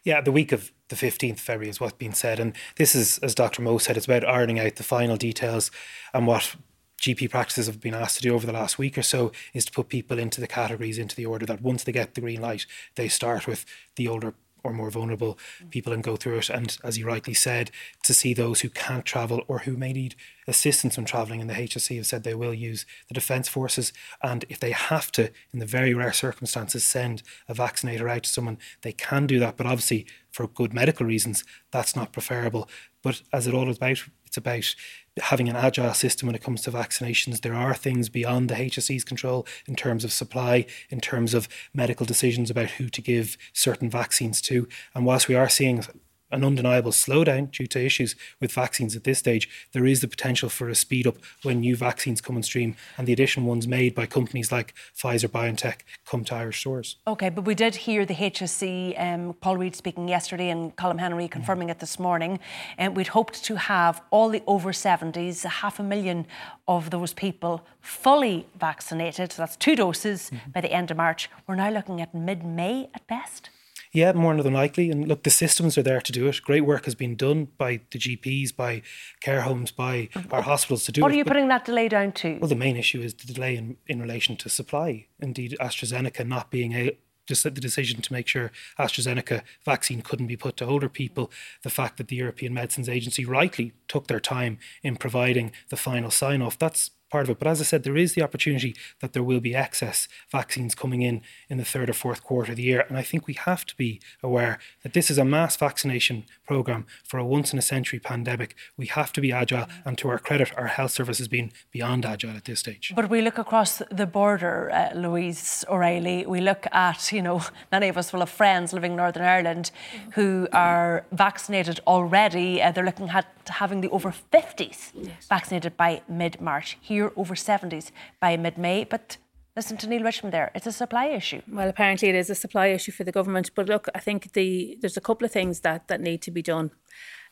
[0.04, 2.38] Yeah, the week of the 15th February is what's been said.
[2.38, 3.62] And this is, as Dr.
[3.62, 5.70] Moe said, it's about ironing out the final details
[6.12, 6.54] and what
[7.00, 9.72] GP practices have been asked to do over the last week or so is to
[9.72, 12.66] put people into the categories, into the order that once they get the green light,
[12.96, 13.64] they start with
[13.96, 15.38] the older or more vulnerable
[15.70, 16.50] people and go through it.
[16.50, 17.70] And as you rightly said,
[18.04, 20.14] to see those who can't travel or who may need
[20.46, 23.92] assistance when travelling, and the HSE have said they will use the Defence Forces.
[24.22, 28.30] And if they have to, in the very rare circumstances, send a vaccinator out to
[28.30, 29.56] someone, they can do that.
[29.56, 32.68] But obviously, for good medical reasons, that's not preferable.
[33.02, 34.74] But as it all is about, it's about
[35.18, 37.40] having an agile system when it comes to vaccinations.
[37.40, 42.06] There are things beyond the HSE's control in terms of supply, in terms of medical
[42.06, 44.68] decisions about who to give certain vaccines to.
[44.94, 45.84] And whilst we are seeing
[46.30, 50.48] an undeniable slowdown due to issues with vaccines at this stage, there is the potential
[50.48, 53.94] for a speed up when new vaccines come on stream and the additional ones made
[53.94, 56.96] by companies like Pfizer BioNTech come to Irish stores.
[57.06, 61.28] Okay, but we did hear the HSE, um, Paul Reid speaking yesterday and Colm Henry
[61.28, 61.72] confirming mm.
[61.72, 62.38] it this morning.
[62.78, 66.26] And we'd hoped to have all the over 70s, half a million
[66.68, 69.32] of those people fully vaccinated.
[69.32, 70.50] So that's two doses mm-hmm.
[70.50, 71.30] by the end of March.
[71.46, 73.50] We're now looking at mid May at best.
[73.92, 74.90] Yeah, more than likely.
[74.90, 76.40] And look, the systems are there to do it.
[76.42, 78.82] Great work has been done by the GPs, by
[79.20, 80.32] care homes, by mm-hmm.
[80.32, 81.10] our hospitals to do what it.
[81.10, 82.38] What are you putting that delay down to?
[82.38, 85.06] Well, the main issue is the delay in, in relation to supply.
[85.18, 90.36] Indeed, AstraZeneca not being a, just the decision to make sure AstraZeneca vaccine couldn't be
[90.36, 91.30] put to older people,
[91.62, 96.10] the fact that the European Medicines Agency rightly took their time in providing the final
[96.10, 97.38] sign off, that's part of it.
[97.38, 101.02] But as I said, there is the opportunity that there will be excess vaccines coming
[101.02, 102.84] in in the third or fourth quarter of the year.
[102.88, 106.86] And I think we have to be aware that this is a mass vaccination program
[107.04, 108.54] for a once in a century pandemic.
[108.76, 109.66] We have to be agile.
[109.84, 112.92] And to our credit, our health service has been beyond agile at this stage.
[112.94, 117.42] But we look across the border, uh, Louise O'Reilly, we look at, you know,
[117.72, 119.70] many of us will have friends living in Northern Ireland
[120.12, 122.62] who are vaccinated already.
[122.62, 125.26] Uh, they're looking at having the over 50s yes.
[125.28, 126.78] vaccinated by mid March.
[126.80, 128.84] Here over 70s by mid May.
[128.84, 129.16] But
[129.56, 130.50] listen to Neale Richmond there.
[130.54, 131.42] It's a supply issue.
[131.50, 133.50] Well, apparently it is a supply issue for the government.
[133.54, 136.42] But look, I think the there's a couple of things that that need to be
[136.42, 136.70] done.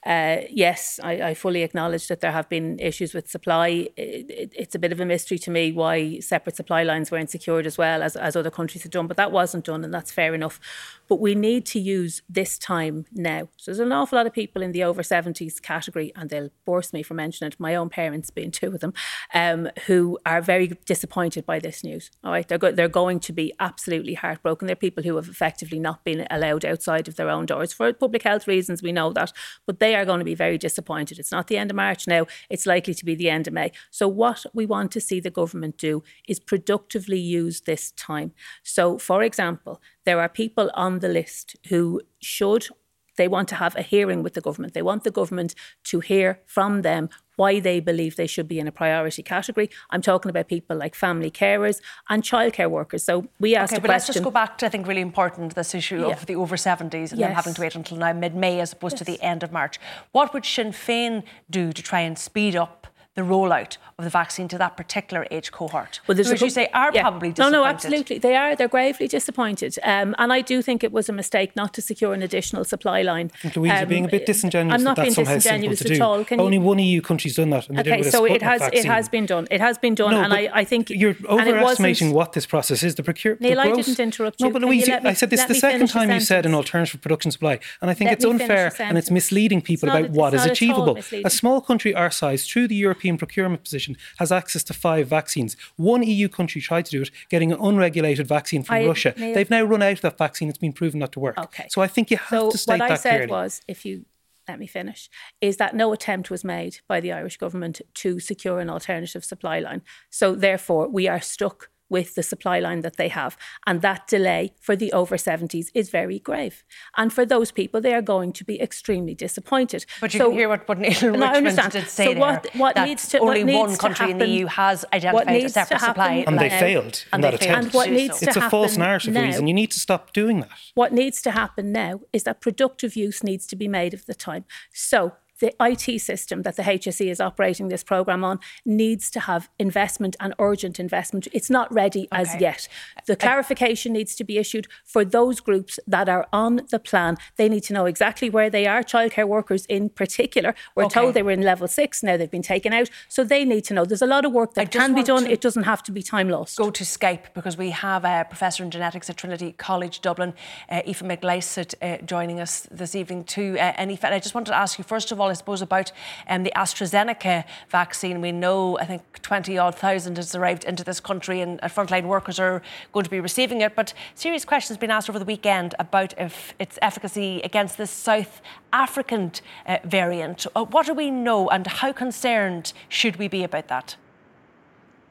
[0.08, 3.90] Uh, yes, I, I, fully acknowledge that there have been issues with supply.
[3.94, 7.28] It, it, it's a bit of a mystery to me why separate supply lines weren't
[7.28, 10.10] secured as well as, as other countries had done, but that wasn't done, and that's
[10.10, 10.60] fair enough.
[11.08, 13.50] But we need to use this time now.
[13.58, 16.94] So there's an awful lot of people in the over 70s category, and they'll force
[16.94, 18.94] me for mentioning it, my own parents being two of them,
[19.34, 22.10] um, who are very disappointed by this news.
[22.24, 24.68] All right, they're, go- they're going to be absolutely heartbroken.
[24.68, 28.22] They're people who have effectively not been allowed outside of their own doors for public
[28.22, 29.34] health reasons, we know that,
[29.66, 31.18] but they are going to be very disappointed.
[31.18, 33.72] It's not the end of March now, it's likely to be the end of May.
[33.90, 38.32] So, what we want to see the government do is productively use this time.
[38.62, 42.68] So, for example, there are people on the list who should
[43.16, 44.72] they want to have a hearing with the government.
[44.72, 48.66] They want the government to hear from them why they believe they should be in
[48.66, 49.70] a priority category.
[49.90, 53.04] I'm talking about people like family carers and childcare workers.
[53.04, 55.54] So we asked okay, but question, let's just go back to I think really important
[55.54, 56.14] this issue yeah.
[56.14, 57.10] of the over 70s and yes.
[57.12, 58.98] then having to wait until now mid-May as opposed yes.
[58.98, 59.78] to the end of March.
[60.10, 64.46] What would Sinn Féin do to try and speed up the rollout of the vaccine
[64.46, 65.98] to that particular age cohort.
[66.06, 67.02] Well, there's who, as you say, are yeah.
[67.02, 67.52] probably disappointed.
[67.52, 68.18] No, no, absolutely.
[68.18, 68.54] They are.
[68.54, 69.76] They're gravely disappointed.
[69.82, 73.02] Um, and I do think it was a mistake not to secure an additional supply
[73.02, 73.32] line.
[73.34, 74.72] I think Louise, um, you're being a bit disingenuous.
[74.72, 76.24] I'm not that being disingenuous at all.
[76.24, 76.62] Can Only you...
[76.62, 77.68] one EU country's done that.
[77.68, 78.78] okay, so it has vaccine.
[78.78, 79.48] it has been done.
[79.50, 82.94] It has been done, no, and I, I think you're overestimating what this process is.
[82.94, 83.42] The procurement.
[83.42, 84.46] Neale, I didn't interrupt you.
[84.46, 87.58] No, but Louise, I said this the second time you said an alternative production supply,
[87.82, 90.98] and I think it's unfair and it's misleading people about what is achievable.
[91.24, 95.56] A small country our size, through the European procurement position has access to five vaccines.
[95.76, 99.14] One EU country tried to do it, getting an unregulated vaccine from I, Russia.
[99.16, 100.48] They've now run out of that vaccine.
[100.48, 101.38] It's been proven not to work.
[101.38, 101.68] Okay.
[101.70, 103.26] So I think you have so to state that clearly.
[103.26, 104.04] What I said was, if you
[104.48, 108.60] let me finish, is that no attempt was made by the Irish government to secure
[108.60, 109.82] an alternative supply line.
[110.10, 113.36] So therefore, we are stuck with the supply line that they have.
[113.66, 116.64] And that delay for the over 70s is very grave.
[116.96, 119.86] And for those people, they are going to be extremely disappointed.
[120.00, 120.92] But you so, can hear what, what Neale
[121.42, 124.46] Richmond did say so what, what there, needs to, only one country in the EU
[124.46, 127.64] has identified a separate supply And they failed and in that attempt.
[127.64, 130.40] And what needs it's to a false narrative, now, and you need to stop doing
[130.40, 130.50] that.
[130.74, 134.14] What needs to happen now is that productive use needs to be made of the
[134.14, 134.44] time.
[134.72, 139.48] So the IT system that the HSE is operating this programme on needs to have
[139.58, 141.28] investment and urgent investment.
[141.32, 142.22] It's not ready okay.
[142.22, 142.68] as yet.
[143.06, 147.16] The clarification needs to be issued for those groups that are on the plan.
[147.36, 148.82] They need to know exactly where they are.
[148.82, 151.00] Childcare workers, in particular, we're okay.
[151.00, 152.90] told they were in level six, now they've been taken out.
[153.08, 153.84] So they need to know.
[153.84, 155.26] There's a lot of work that can be done.
[155.26, 156.56] It doesn't have to be time lost.
[156.58, 160.34] Go to Skype because we have a professor in genetics at Trinity College Dublin,
[160.68, 163.56] uh, Aoife uh, joining us this evening too.
[163.58, 165.92] Uh, and Aoife, I just wanted to ask you, first of all, I suppose, about
[166.28, 168.20] um, the AstraZeneca vaccine.
[168.20, 172.06] We know, I think, 20 odd thousand has arrived into this country and uh, frontline
[172.06, 172.62] workers are
[172.92, 173.74] going to be receiving it.
[173.74, 177.90] But serious questions have been asked over the weekend about if its efficacy against this
[177.90, 178.40] South
[178.72, 179.32] African
[179.66, 180.46] uh, variant.
[180.54, 183.96] Uh, what do we know and how concerned should we be about that?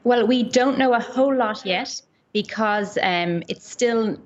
[0.04, 2.00] Well, we don't know a whole lot yet
[2.32, 4.18] because um, it's still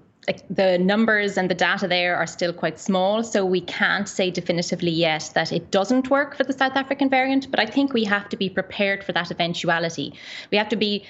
[0.51, 4.91] the numbers and the data there are still quite small, so we can't say definitively
[4.91, 7.51] yet that it doesn't work for the South African variant.
[7.51, 10.15] But I think we have to be prepared for that eventuality.
[10.53, 11.05] We have to be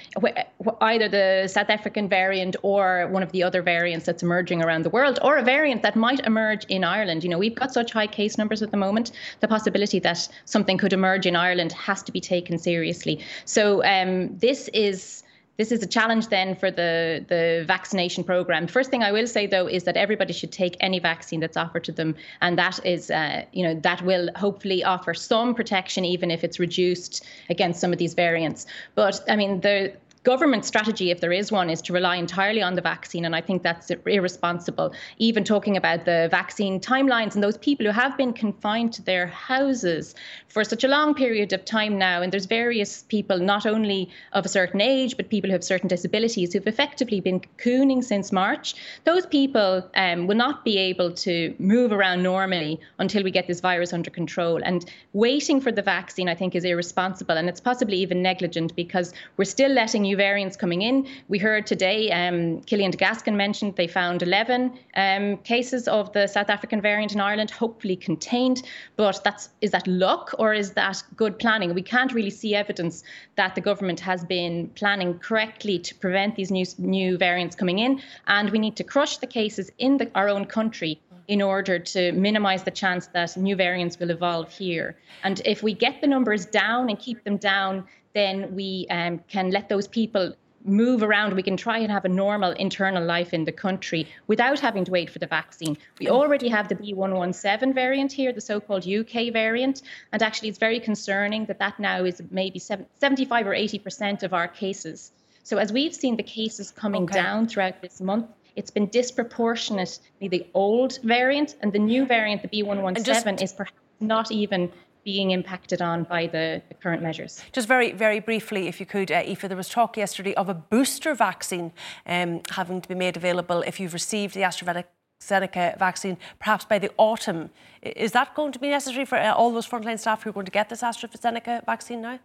[0.81, 4.89] either the South African variant or one of the other variants that's emerging around the
[4.89, 7.23] world, or a variant that might emerge in Ireland.
[7.23, 9.11] You know, we've got such high case numbers at the moment.
[9.41, 13.23] The possibility that something could emerge in Ireland has to be taken seriously.
[13.45, 15.23] So um, this is
[15.57, 18.67] this is a challenge then for the, the vaccination program.
[18.67, 21.83] First thing I will say though is that everybody should take any vaccine that's offered
[21.85, 26.31] to them, and that is, uh, you know, that will hopefully offer some protection, even
[26.31, 28.65] if it's reduced against some of these variants.
[28.95, 32.75] But I mean, the government strategy, if there is one, is to rely entirely on
[32.75, 33.25] the vaccine.
[33.25, 34.93] And I think that's irresponsible.
[35.17, 39.27] Even talking about the vaccine timelines and those people who have been confined to their
[39.27, 40.15] houses
[40.47, 42.21] for such a long period of time now.
[42.21, 45.89] And there's various people, not only of a certain age, but people who have certain
[45.89, 48.75] disabilities who've effectively been cocooning since March.
[49.03, 53.59] Those people um, will not be able to move around normally until we get this
[53.59, 54.61] virus under control.
[54.63, 57.35] And waiting for the vaccine, I think, is irresponsible.
[57.35, 61.07] And it's possibly even negligent because we're still letting you new variants coming in.
[61.27, 66.27] We heard today, um, Cillian De Gascun mentioned they found 11 um, cases of the
[66.27, 68.61] South African variant in Ireland, hopefully contained.
[68.95, 71.73] But that's is that luck or is that good planning?
[71.73, 73.03] We can't really see evidence
[73.37, 78.01] that the government has been planning correctly to prevent these new new variants coming in,
[78.27, 82.11] and we need to crush the cases in the, our own country in order to
[82.11, 84.95] minimize the chance that new variants will evolve here.
[85.23, 89.49] And if we get the numbers down and keep them down, then we um, can
[89.49, 90.33] let those people
[90.65, 91.33] move around.
[91.33, 94.91] We can try and have a normal internal life in the country without having to
[94.91, 95.77] wait for the vaccine.
[95.99, 99.81] We already have the B117 variant here, the so called UK variant.
[100.11, 104.47] And actually, it's very concerning that that now is maybe 75 or 80% of our
[104.47, 105.11] cases.
[105.43, 107.15] So, as we've seen the cases coming okay.
[107.15, 112.47] down throughout this month, it's been disproportionately the old variant, and the new variant, the
[112.47, 114.71] B117, just, is perhaps not even
[115.03, 117.41] being impacted on by the, the, current measures.
[117.51, 120.53] Just very, very briefly, if you could, uh, Aoife, there was talk yesterday of a
[120.53, 121.71] booster vaccine
[122.05, 126.91] um, having to be made available if you've received the AstraZeneca vaccine, perhaps by the
[126.97, 127.49] autumn.
[127.81, 130.45] Is that going to be necessary for uh, all those frontline staff who are going
[130.45, 132.19] to get this AstraZeneca vaccine now?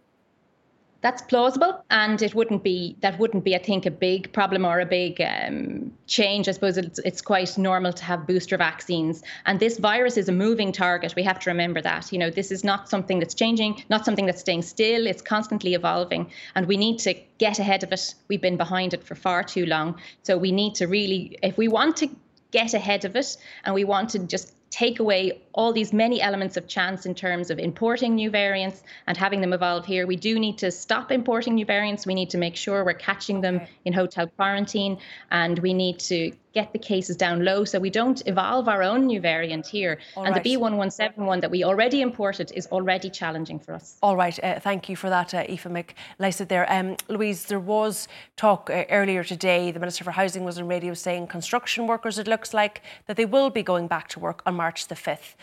[1.01, 4.79] That's plausible and it wouldn't be that wouldn't be i think a big problem or
[4.79, 6.49] a big um, change.
[6.49, 9.23] I suppose it's, it's quite normal to have booster vaccines.
[9.45, 11.15] And this virus is a moving target.
[11.15, 12.11] We have to remember that.
[12.11, 15.07] You know this is not something that's changing not something that's staying still.
[15.07, 18.15] It's constantly evolving and we need to get ahead of it.
[18.27, 19.99] We've been behind it for far too long.
[20.23, 22.09] So we need to really if we want to
[22.51, 26.57] get ahead of it and we want to just take away all these many elements
[26.57, 30.05] of chance in terms of importing new variants and having them evolve here.
[30.07, 32.05] We do need to stop importing new variants.
[32.05, 34.97] We need to make sure we're catching them in hotel quarantine,
[35.31, 39.05] and we need to get the cases down low so we don't evolve our own
[39.05, 39.99] new variant here.
[40.15, 40.43] All and right.
[40.43, 43.97] the B117 one that we already imported is already challenging for us.
[44.01, 46.71] All right, uh, thank you for that, uh, Aoife McLysaght there.
[46.71, 50.93] Um, Louise, there was talk uh, earlier today, the Minister for Housing was on radio
[50.93, 54.55] saying construction workers, it looks like, that they will be going back to work on
[54.61, 55.35] March the 5th.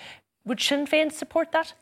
[0.45, 1.73] Would Sinn Féin support that?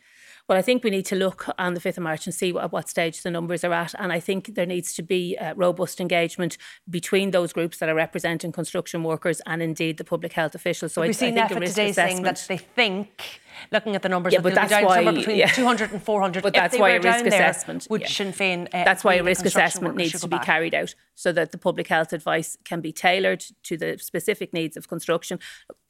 [0.49, 2.71] Well, I think we need to look on the 5th of March and see what,
[2.71, 3.95] what stage the numbers are at.
[3.99, 7.95] And I think there needs to be uh, robust engagement between those groups that are
[7.95, 10.93] representing construction workers and indeed the public health officials.
[10.93, 13.41] So We've I, seen I think today saying that they think
[13.73, 15.47] looking at the numbers yeah, but that's why, somewhere between yeah.
[15.47, 18.09] 200 and 400 but that's why a risk assessment would yeah.
[18.09, 20.45] Sinn Féin uh, that's why a risk assessment needs to be back.
[20.45, 24.77] carried out so that the public health advice can be tailored to the specific needs
[24.77, 25.39] of construction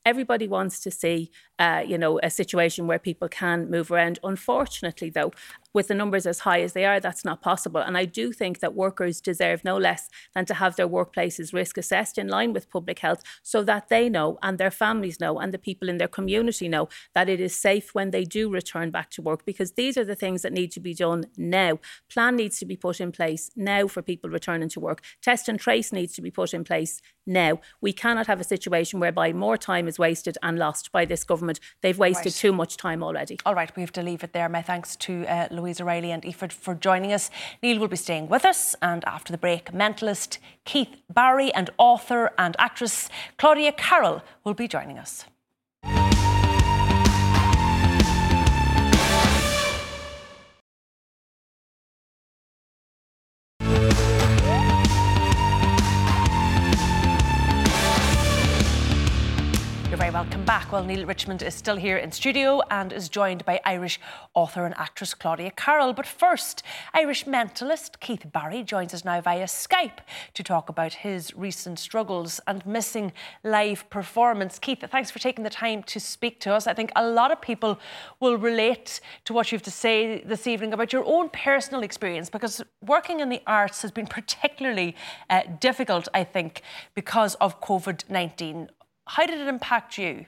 [0.04, 4.43] everybody wants to see uh, you know a situation where people can move around unfortunately
[5.10, 5.32] though
[5.74, 7.80] with the numbers as high as they are, that's not possible.
[7.80, 11.76] And I do think that workers deserve no less than to have their workplaces risk
[11.76, 15.52] assessed in line with public health so that they know and their families know and
[15.52, 19.10] the people in their community know that it is safe when they do return back
[19.10, 21.78] to work because these are the things that need to be done now.
[22.08, 25.02] Plan needs to be put in place now for people returning to work.
[25.20, 27.60] Test and trace needs to be put in place now.
[27.80, 31.58] We cannot have a situation whereby more time is wasted and lost by this government.
[31.82, 32.34] They've wasted right.
[32.34, 33.38] too much time already.
[33.44, 34.48] All right, we have to leave it there.
[34.48, 37.30] My thanks to uh, Louise O'Reilly and Aoife for joining us.
[37.62, 40.36] Neale will be staying with us, and after the break, mentalist
[40.66, 43.08] Keith Barry and author and actress
[43.38, 45.24] Claudia Carroll will be joining us.
[60.10, 60.70] Welcome back.
[60.70, 63.98] Well, Neale Richmond is still here in studio and is joined by Irish
[64.34, 65.92] author and actress Claudia Carroll.
[65.92, 69.98] But first, Irish mentalist Keith Barry joins us now via Skype
[70.34, 74.58] to talk about his recent struggles and missing live performance.
[74.58, 76.66] Keith, thanks for taking the time to speak to us.
[76.66, 77.80] I think a lot of people
[78.20, 82.28] will relate to what you have to say this evening about your own personal experience
[82.30, 84.94] because working in the arts has been particularly
[85.30, 86.62] uh, difficult, I think,
[86.94, 88.68] because of COVID 19.
[89.06, 90.26] How did it impact you?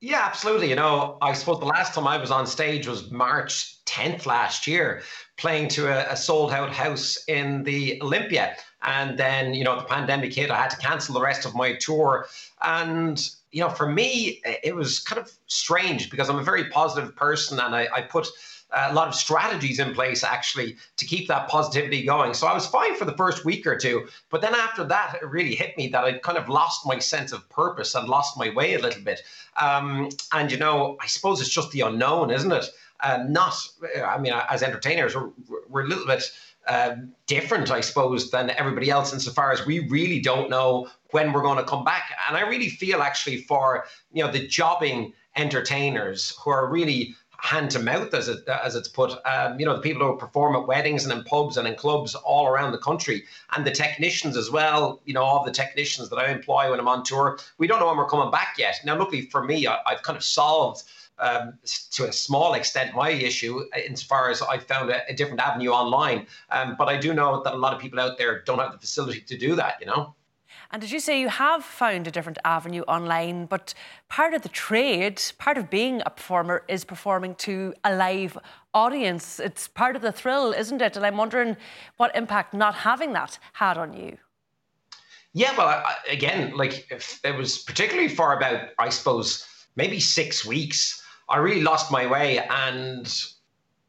[0.00, 0.68] Yeah, absolutely.
[0.68, 4.66] You know, I suppose the last time I was on stage was March 10th last
[4.66, 5.02] year,
[5.36, 8.56] playing to a, a sold out house in the Olympia.
[8.82, 10.50] And then, you know, the pandemic hit.
[10.50, 12.26] I had to cancel the rest of my tour.
[12.62, 17.16] And, you know, for me, it was kind of strange because I'm a very positive
[17.16, 18.28] person and I, I put
[18.72, 22.34] a lot of strategies in place actually to keep that positivity going.
[22.34, 25.26] So I was fine for the first week or two, but then after that, it
[25.26, 28.50] really hit me that I'd kind of lost my sense of purpose and lost my
[28.50, 29.22] way a little bit.
[29.60, 32.66] Um, and you know, I suppose it's just the unknown, isn't it?
[33.00, 33.54] Uh, not,
[34.04, 35.30] I mean, as entertainers, we're,
[35.68, 36.24] we're a little bit.
[36.66, 36.96] Uh,
[37.28, 41.58] different, I suppose, than everybody else insofar as we really don't know when we're going
[41.58, 42.10] to come back.
[42.26, 47.14] And I really feel actually for you know the jobbing entertainers who are really
[47.46, 49.12] hand to mouth, as it as it's put.
[49.24, 52.14] Um, you know, the people who perform at weddings and in pubs and in clubs
[52.14, 53.24] all around the country,
[53.54, 55.00] and the technicians as well.
[55.04, 57.38] You know, all the technicians that I employ when I'm on tour.
[57.58, 58.80] We don't know when we're coming back yet.
[58.84, 60.82] Now, luckily for me, I, have kind of solved.
[61.18, 61.54] Um,
[61.92, 66.26] to a small extent, my issue, insofar as I found a, a different avenue online.
[66.50, 68.78] Um, but I do know that a lot of people out there don't have the
[68.78, 70.14] facility to do that, you know?
[70.70, 73.46] And as you say you have found a different avenue online?
[73.46, 73.74] But
[74.08, 78.36] part of the trade, part of being a performer, is performing to a live
[78.74, 79.40] audience.
[79.40, 80.96] It's part of the thrill, isn't it?
[80.96, 81.56] And I'm wondering
[81.96, 84.18] what impact not having that had on you.
[85.32, 89.46] Yeah, well, I, again, like it was particularly for about, I suppose,
[89.76, 91.02] maybe six weeks.
[91.28, 93.06] I really lost my way and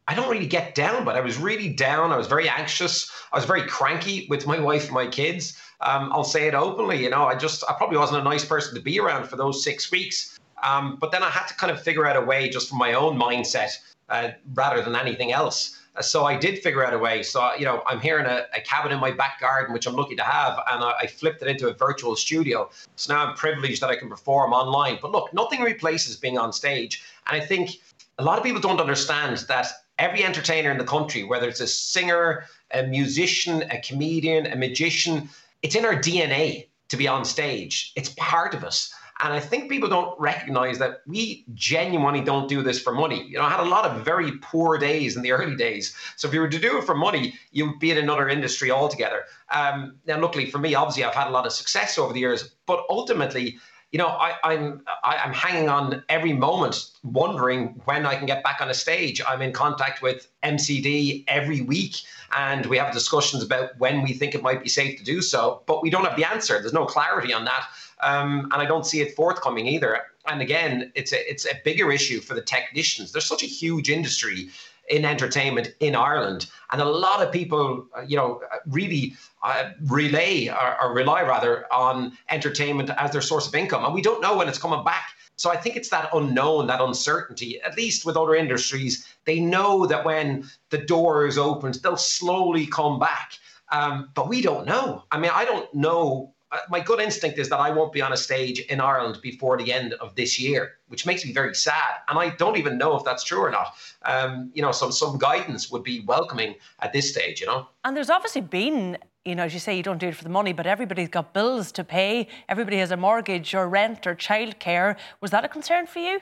[0.08, 2.12] I don't really get down, but I was really down.
[2.12, 3.12] I was very anxious.
[3.32, 5.58] I was very cranky with my wife and my kids.
[5.82, 7.04] Um, I'll say it openly.
[7.04, 9.64] You know, I just I probably wasn't a nice person to be around for those
[9.64, 10.40] six weeks.
[10.64, 12.94] Um, but then I had to kind of figure out a way, just from my
[12.94, 13.78] own mindset,
[14.10, 15.80] uh, rather than anything else.
[15.96, 17.22] Uh, so I did figure out a way.
[17.22, 19.96] So you know, I'm here in a, a cabin in my back garden, which I'm
[19.96, 22.70] lucky to have, and I, I flipped it into a virtual studio.
[22.96, 24.98] So now I'm privileged that I can perform online.
[25.00, 27.78] But look, nothing replaces being on stage, and I think
[28.18, 29.68] a lot of people don't understand that
[30.00, 35.30] every entertainer in the country, whether it's a singer, a musician, a comedian, a magician,
[35.62, 37.92] it's in our DNA to be on stage.
[37.96, 38.94] It's part of us.
[39.20, 43.24] And I think people don't recognize that we genuinely don't do this for money.
[43.28, 45.96] You know, I had a lot of very poor days in the early days.
[46.18, 49.24] So if you were to do it for money, you'd be in another industry altogether.
[49.50, 52.56] Um, now, luckily for me, obviously, I've had a lot of success over the years,
[52.68, 53.58] but ultimately,
[53.92, 58.16] you know, I, I'm I, am i am hanging on every moment, wondering when I
[58.16, 59.22] can get back on a stage.
[59.26, 62.02] I'm in contact with MCD every week,
[62.36, 65.62] and we have discussions about when we think it might be safe to do so.
[65.68, 66.60] But we don't have the answer.
[66.60, 67.68] There's no clarity on that,
[68.02, 70.02] um, and I don't see it forthcoming either.
[70.28, 73.14] And again, it's a it's a bigger issue for the technicians.
[73.14, 74.50] There's such a huge industry
[74.88, 76.48] in entertainment in Ireland.
[76.72, 81.72] And a lot of people, uh, you know, really uh, relay or, or, rely rather
[81.74, 83.86] on entertainment as their source of income.
[83.86, 85.12] And we don't know when it's coming back.
[85.36, 89.86] So I think it's that unknown, that uncertainty, at least with other industries, they know
[89.86, 93.34] that when the door is opened, they'll slowly come back.
[93.72, 95.04] Um, but we don't know.
[95.12, 96.37] I mean, I don't know uh,
[96.70, 99.74] my gut instinct is that I won't be on a stage in Ireland before the
[99.74, 101.96] end of this year, which makes me very sad.
[102.08, 103.76] And I don't even know if that's true or not.
[104.04, 107.42] Um, you know, some some guidance would be welcoming at this stage.
[107.42, 108.98] You know, and there's obviously been.
[109.26, 111.34] You know, as you say, you don't do it for the money, but everybody's got
[111.34, 112.30] bills to pay.
[112.48, 114.96] Everybody has a mortgage or rent or childcare.
[115.20, 116.22] Was that a concern for you?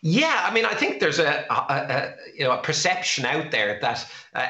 [0.00, 3.78] Yeah, I mean, I think there's a, a, a you know a perception out there
[3.82, 4.48] that uh,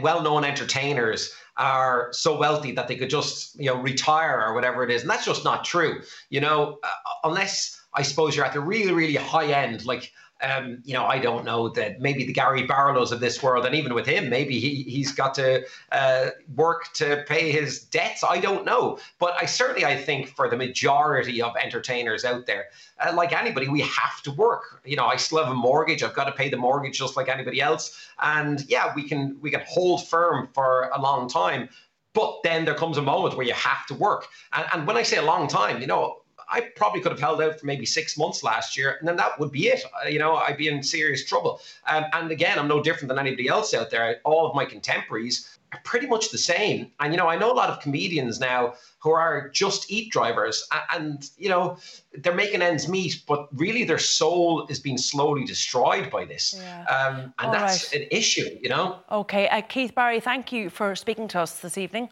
[0.00, 4.90] well-known entertainers are so wealthy that they could just you know retire or whatever it
[4.90, 6.02] is, and that's just not true.
[6.30, 6.88] You know, uh,
[7.24, 11.18] unless I suppose you're at the really really high end, like um, you know, I
[11.18, 14.58] don't know that maybe the Gary Barlows of this world, and even with him, maybe
[14.60, 18.22] he, he's got to uh, work to pay his debts.
[18.22, 18.98] I don't know.
[19.18, 22.66] But I certainly, I think for the majority of entertainers out there,
[23.00, 24.82] uh, like anybody, we have to work.
[24.84, 26.02] You know, I still have a mortgage.
[26.02, 28.08] I've got to pay the mortgage just like anybody else.
[28.20, 31.70] And yeah, we can we can hold firm for a long time.
[32.12, 34.26] But then there comes a moment where you have to work.
[34.52, 37.40] And, and when I say a long time, you know, I probably could have held
[37.40, 39.82] out for maybe six months last year, and then that would be it.
[40.04, 41.60] Uh, you know, I'd be in serious trouble.
[41.88, 44.20] Um, and again, I'm no different than anybody else out there.
[44.24, 46.92] All of my contemporaries are pretty much the same.
[47.00, 50.66] And you know, I know a lot of comedians now who are just eat drivers,
[50.72, 51.78] and, and you know,
[52.18, 56.84] they're making ends meet, but really their soul is being slowly destroyed by this, yeah.
[56.84, 58.02] um, and All that's right.
[58.02, 58.56] an issue.
[58.60, 59.00] You know.
[59.10, 62.08] Okay, uh, Keith Barry, thank you for speaking to us this evening.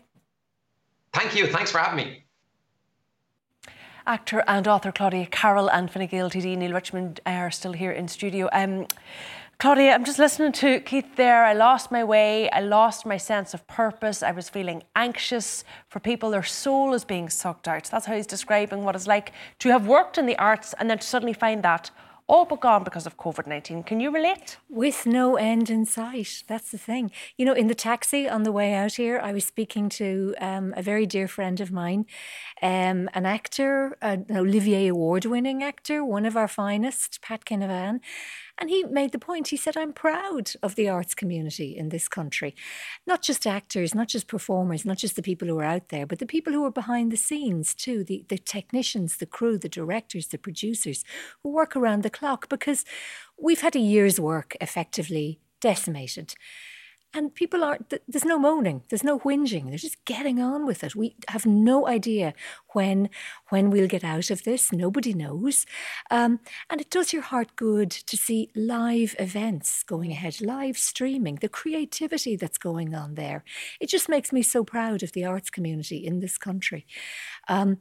[1.12, 1.46] Thank you.
[1.46, 2.23] Thanks for having me.
[4.06, 8.50] Actor and author Claudia Carroll and Fine TD Neale Richmond are still here in studio.
[8.52, 8.86] Um,
[9.58, 11.42] Claudia, I'm just listening to Keith there.
[11.44, 12.50] I lost my way.
[12.50, 14.22] I lost my sense of purpose.
[14.22, 16.28] I was feeling anxious for people.
[16.28, 17.84] Their soul is being sucked out.
[17.84, 20.98] That's how he's describing what it's like to have worked in the arts and then
[20.98, 21.90] to suddenly find that
[22.26, 23.82] all but gone because of COVID 19.
[23.82, 24.56] Can you relate?
[24.68, 26.42] With no end in sight.
[26.46, 27.10] That's the thing.
[27.36, 30.72] You know, in the taxi on the way out here, I was speaking to um,
[30.76, 32.06] a very dear friend of mine,
[32.62, 38.00] um, an actor, an Olivier Award winning actor, one of our finest, Pat Kinevane.
[38.58, 42.06] And he made the point, he said, I'm proud of the arts community in this
[42.06, 42.54] country.
[43.06, 46.20] Not just actors, not just performers, not just the people who are out there, but
[46.20, 50.28] the people who are behind the scenes too, the, the technicians, the crew, the directors,
[50.28, 51.04] the producers
[51.42, 52.84] who work around the clock because
[53.40, 56.34] we've had a year's work effectively decimated
[57.14, 57.78] and people are
[58.08, 61.86] there's no moaning there's no whinging they're just getting on with it we have no
[61.86, 62.34] idea
[62.74, 63.08] when
[63.48, 64.72] when we'll get out of this.
[64.72, 65.66] Nobody knows.
[66.10, 71.36] Um, and it does your heart good to see live events going ahead live streaming
[71.36, 73.44] the creativity that's going on there.
[73.80, 76.86] It just makes me so proud of the arts community in this country.
[77.48, 77.78] Um,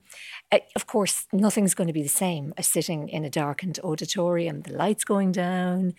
[0.51, 4.61] eh, of course nothing's going to be the same as sitting in a darkened auditorium
[4.61, 5.93] the lights going down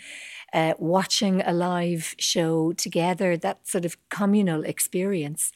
[0.55, 5.53] uh, watching a live show together, that sort of communal experience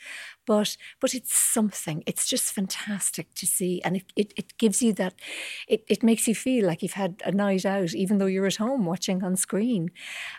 [0.49, 2.03] but but it's something.
[2.07, 5.12] It's just fantastic to see, and it, it, it gives you that.
[5.68, 8.57] It, it makes you feel like you've had a night out, even though you're at
[8.57, 9.90] home watching on screen.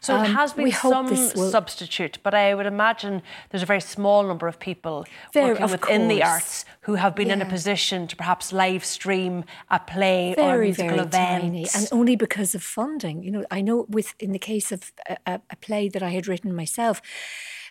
[0.01, 1.51] So um, it has been some will...
[1.51, 5.05] substitute, but I would imagine there's a very small number of people
[5.35, 6.13] working within course.
[6.13, 7.35] the arts who have been yeah.
[7.35, 11.43] in a position to perhaps live stream a play very, or a musical very event.
[11.43, 13.21] Tiny, and only because of funding.
[13.21, 14.91] You know, I know with in the case of
[15.27, 16.99] a, a play that I had written myself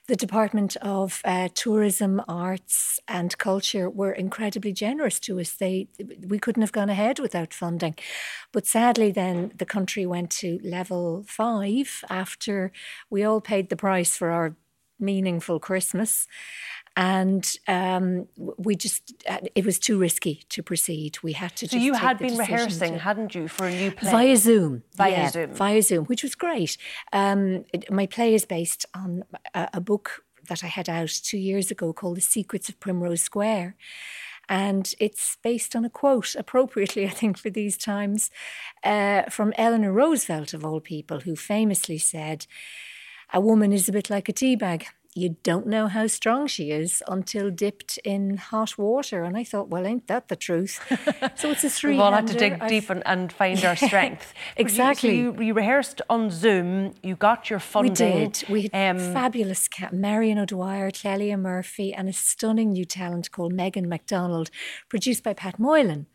[0.08, 5.52] the Department of uh, Tourism, Arts and Culture were incredibly generous to us.
[5.52, 5.88] They
[6.26, 7.94] we couldn't have gone ahead without funding,
[8.52, 12.72] but sadly, then the country went to level five after
[13.10, 14.56] we all paid the price for our
[14.98, 16.26] meaningful Christmas
[16.98, 19.24] and um, we just
[19.54, 21.16] it was too risky to proceed.
[21.22, 21.68] We had to.
[21.68, 24.82] So you had been rehearsing, to, hadn't you, for a new play via Zoom?
[24.96, 26.76] Via yeah, Zoom, via Zoom, which was great.
[27.12, 29.22] Um, it, my play is based on
[29.54, 33.22] a, a book that I had out two years ago called The Secrets of Primrose
[33.22, 33.76] Square.
[34.48, 38.30] And it's based on a quote, appropriately, I think, for these times,
[38.82, 42.46] uh, from Eleanor Roosevelt, of all people, who famously said,
[43.32, 44.86] A woman is a bit like a tea bag
[45.18, 49.24] you don't know how strong she is until dipped in hot water.
[49.24, 50.80] And I thought, well, ain't that the truth?
[51.36, 51.92] so it's a three.
[51.92, 52.68] We've all had to dig I've...
[52.68, 54.32] deep and, and find our strength.
[54.56, 55.16] exactly.
[55.16, 56.94] You, so you, you, rehearsed on Zoom.
[57.02, 58.14] You got your funding.
[58.14, 58.44] We did.
[58.48, 63.52] We had um, fabulous cat, Marion O'Dwyer, Clelia Murphy, and a stunning new talent called
[63.52, 64.50] Megan MacDonald,
[64.88, 66.06] produced by Pat Moylan.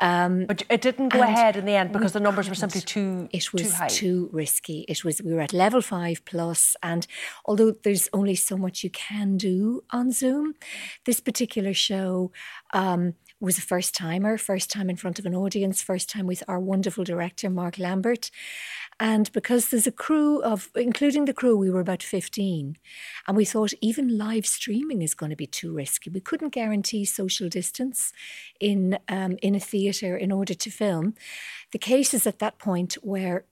[0.00, 3.28] Um, but it didn't go ahead in the end because the numbers were simply too
[3.30, 3.88] it was too, high.
[3.88, 4.84] too risky.
[4.88, 7.06] It was we were at level five plus, and
[7.44, 10.54] although there's only so much you can do on Zoom,
[11.04, 12.32] this particular show.
[12.72, 16.44] Um, was a first timer, first time in front of an audience, first time with
[16.46, 18.30] our wonderful director, Mark Lambert.
[19.00, 22.76] And because there's a crew of, including the crew, we were about 15.
[23.26, 26.10] And we thought even live streaming is going to be too risky.
[26.10, 28.12] We couldn't guarantee social distance
[28.60, 31.14] in, um, in a theatre in order to film.
[31.72, 33.44] The cases at that point were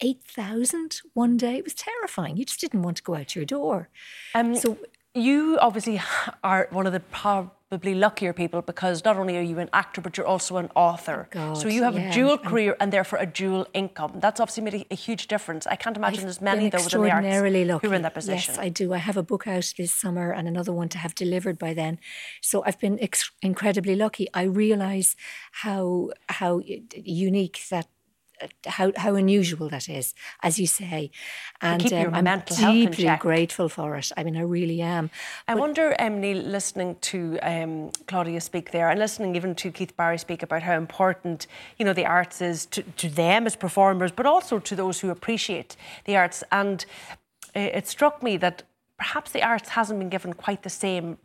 [0.00, 1.56] 8,000 one day.
[1.56, 2.36] It was terrifying.
[2.36, 3.88] You just didn't want to go out your door.
[4.34, 4.78] Um, so
[5.14, 6.00] You obviously
[6.44, 10.16] are one of the probably luckier people because not only are you an actor, but
[10.16, 11.28] you're also an author.
[11.28, 12.10] Oh, God, so you have yeah.
[12.10, 14.12] a dual career and therefore a dual income.
[14.16, 15.66] That's obviously made a, huge difference.
[15.66, 17.86] I can't imagine I've there's many though within the arts lucky.
[17.86, 18.54] who are in that position.
[18.54, 18.92] Yes, I do.
[18.92, 21.98] I have a book out this summer and another one to have delivered by then.
[22.42, 24.28] So I've been ex- incredibly lucky.
[24.34, 25.16] I realise
[25.52, 26.60] how how
[26.94, 27.88] unique that.
[28.66, 31.10] How, how unusual that is, as you say,
[31.60, 34.12] and your I'm mental health in deeply grateful for it.
[34.16, 35.10] I mean, I really am.
[35.46, 39.96] I wonder, um, Neale, listening to um, Claudia speak there and listening even to Keith
[39.96, 41.46] Barry speak about how important,
[41.78, 45.10] you know, the arts is to, to them as performers, but also to those who
[45.10, 46.44] appreciate the arts.
[46.52, 46.84] And
[47.56, 48.62] uh, it struck me that
[48.98, 51.18] perhaps the arts hasn't been given quite the same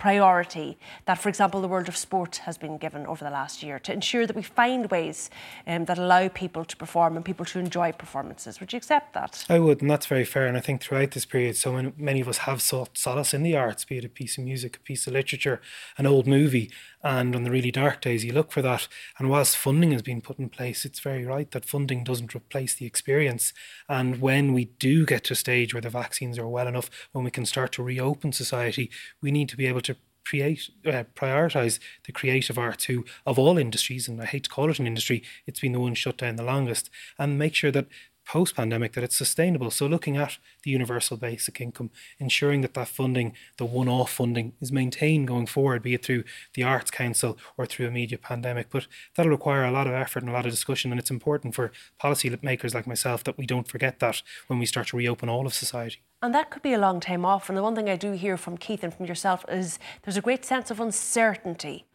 [0.00, 3.78] priority that, for example, the world of sport has been given over the last year
[3.78, 5.30] to ensure that we find ways
[5.66, 8.58] um, that allow people to perform and people to enjoy performances.
[8.58, 9.44] Would you accept that?
[9.48, 10.46] I would, and that's very fair.
[10.46, 13.42] And I think throughout this period, so many, many of us have sought solace in
[13.42, 15.60] the arts, be it a piece of music, a piece of literature,
[15.98, 16.70] an old movie.
[17.02, 18.88] And on the really dark days, you look for that.
[19.18, 22.74] And whilst funding has been put in place, it's very right that funding doesn't replace
[22.74, 23.52] the experience.
[23.88, 27.24] And when we do get to a stage where the vaccines are well enough, when
[27.24, 28.90] we can start to reopen society,
[29.22, 33.58] we need to be able to create uh, prioritize the creative arts who of all
[33.58, 36.36] industries and I hate to call it an industry it's been the one shut down
[36.36, 37.86] the longest and make sure that
[38.30, 42.86] post pandemic that it's sustainable so looking at the universal basic income ensuring that that
[42.86, 46.22] funding the one off funding is maintained going forward be it through
[46.54, 50.22] the arts council or through a media pandemic but that'll require a lot of effort
[50.22, 53.46] and a lot of discussion and it's important for policy makers like myself that we
[53.46, 56.74] don't forget that when we start to reopen all of society And that could be
[56.74, 57.48] a long time off.
[57.48, 60.26] And the one thing I do hear from Keith and from yourself is there's a
[60.28, 61.86] great sense of uncertainty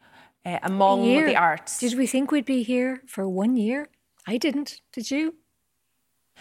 [0.44, 1.80] uh, among the arts.
[1.80, 3.88] Did we think we'd be here for one year?
[4.28, 4.82] I didn't.
[4.92, 5.36] Did you?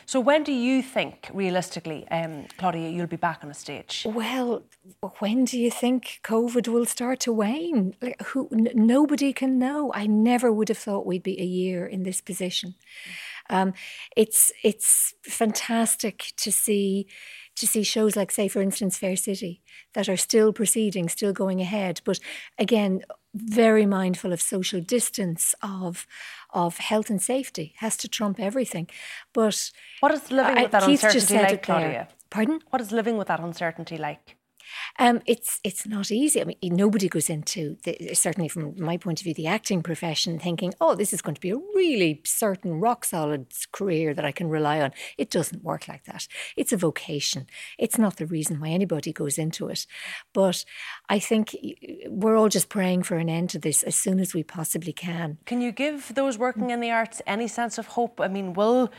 [0.07, 4.07] So when do you think, realistically, um, Claudia, you'll be back on a stage?
[4.09, 4.63] Well,
[5.19, 7.97] when do you think COVID will start to wane?
[8.03, 8.49] Like, who?
[8.53, 9.91] N- nobody can know.
[9.95, 12.75] I never would have thought we'd be a year in this position.
[13.51, 13.75] Um,
[14.17, 17.07] it's it's fantastic to see
[17.57, 21.61] to see shows like, say, for instance, Fair City that are still proceeding, still going
[21.61, 22.19] ahead, but
[22.59, 26.07] again, very mindful of social distance, of
[26.55, 28.89] of health and safety has to trump everything.
[29.33, 31.63] But What is living I- with that Keith uncertainty like.
[31.63, 32.09] Claudia?
[32.31, 32.61] Pardon?
[32.71, 34.37] What is living with that uncertainty like?
[34.99, 36.41] Um, it's it's not easy.
[36.41, 40.39] I mean, nobody goes into the, certainly from my point of view, the acting profession,
[40.39, 44.33] thinking, "Oh, this is going to be a really certain, rock solid career that I
[44.33, 46.27] can rely on." It doesn't work like that.
[46.57, 47.47] It's a vocation.
[47.79, 49.87] It's not the reason why anybody goes into it.
[50.33, 50.65] But
[51.09, 51.57] I think
[52.09, 55.39] we're all just praying for an end to this as soon as we possibly can.
[55.47, 58.21] Can you give those working in the arts any sense of hope?
[58.21, 58.91] I mean, will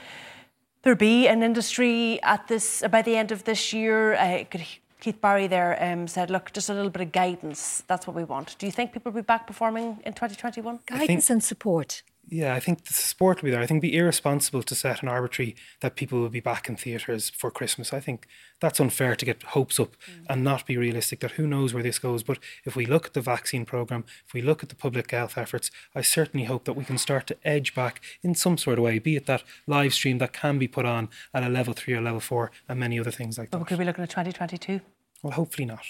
[0.83, 4.13] there be an industry at this by the end of this year?
[4.15, 4.65] Uh, could
[4.99, 7.83] Keith Barry there um, said, look, just a little bit of guidance.
[7.87, 8.55] That's what we want.
[8.57, 10.79] Do you think people will be back performing in 2021?
[10.85, 12.01] Guidance and support.
[12.27, 13.61] Yeah, I think the support will be there.
[13.61, 16.75] I think it'd be irresponsible to set an arbitrary that people will be back in
[16.75, 17.93] theatres for Christmas.
[17.93, 18.27] I think
[18.59, 20.25] that's unfair to get hopes up mm.
[20.29, 22.23] and not be realistic that who knows where this goes.
[22.23, 25.37] But if we look at the vaccine programme, if we look at the public health
[25.37, 28.85] efforts, I certainly hope that we can start to edge back in some sort of
[28.85, 31.93] way, be it that live stream that can be put on at a level three
[31.93, 33.63] or level four and many other things like But that.
[33.65, 34.81] But could we looking at 2022?
[35.21, 35.85] Well, hopefully not.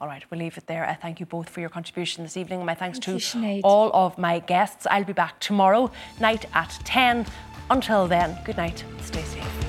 [0.00, 0.86] All right, we'll leave it there.
[0.86, 2.64] I thank you both for your contribution this evening.
[2.64, 4.86] My thanks Thank to you, all of my guests.
[4.90, 7.26] I'll be back tomorrow night at 10.
[7.70, 8.84] Until then, good night.
[9.00, 9.66] Stay safe.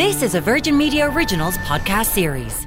[0.00, 2.66] This is a Virgin Media Originals podcast series.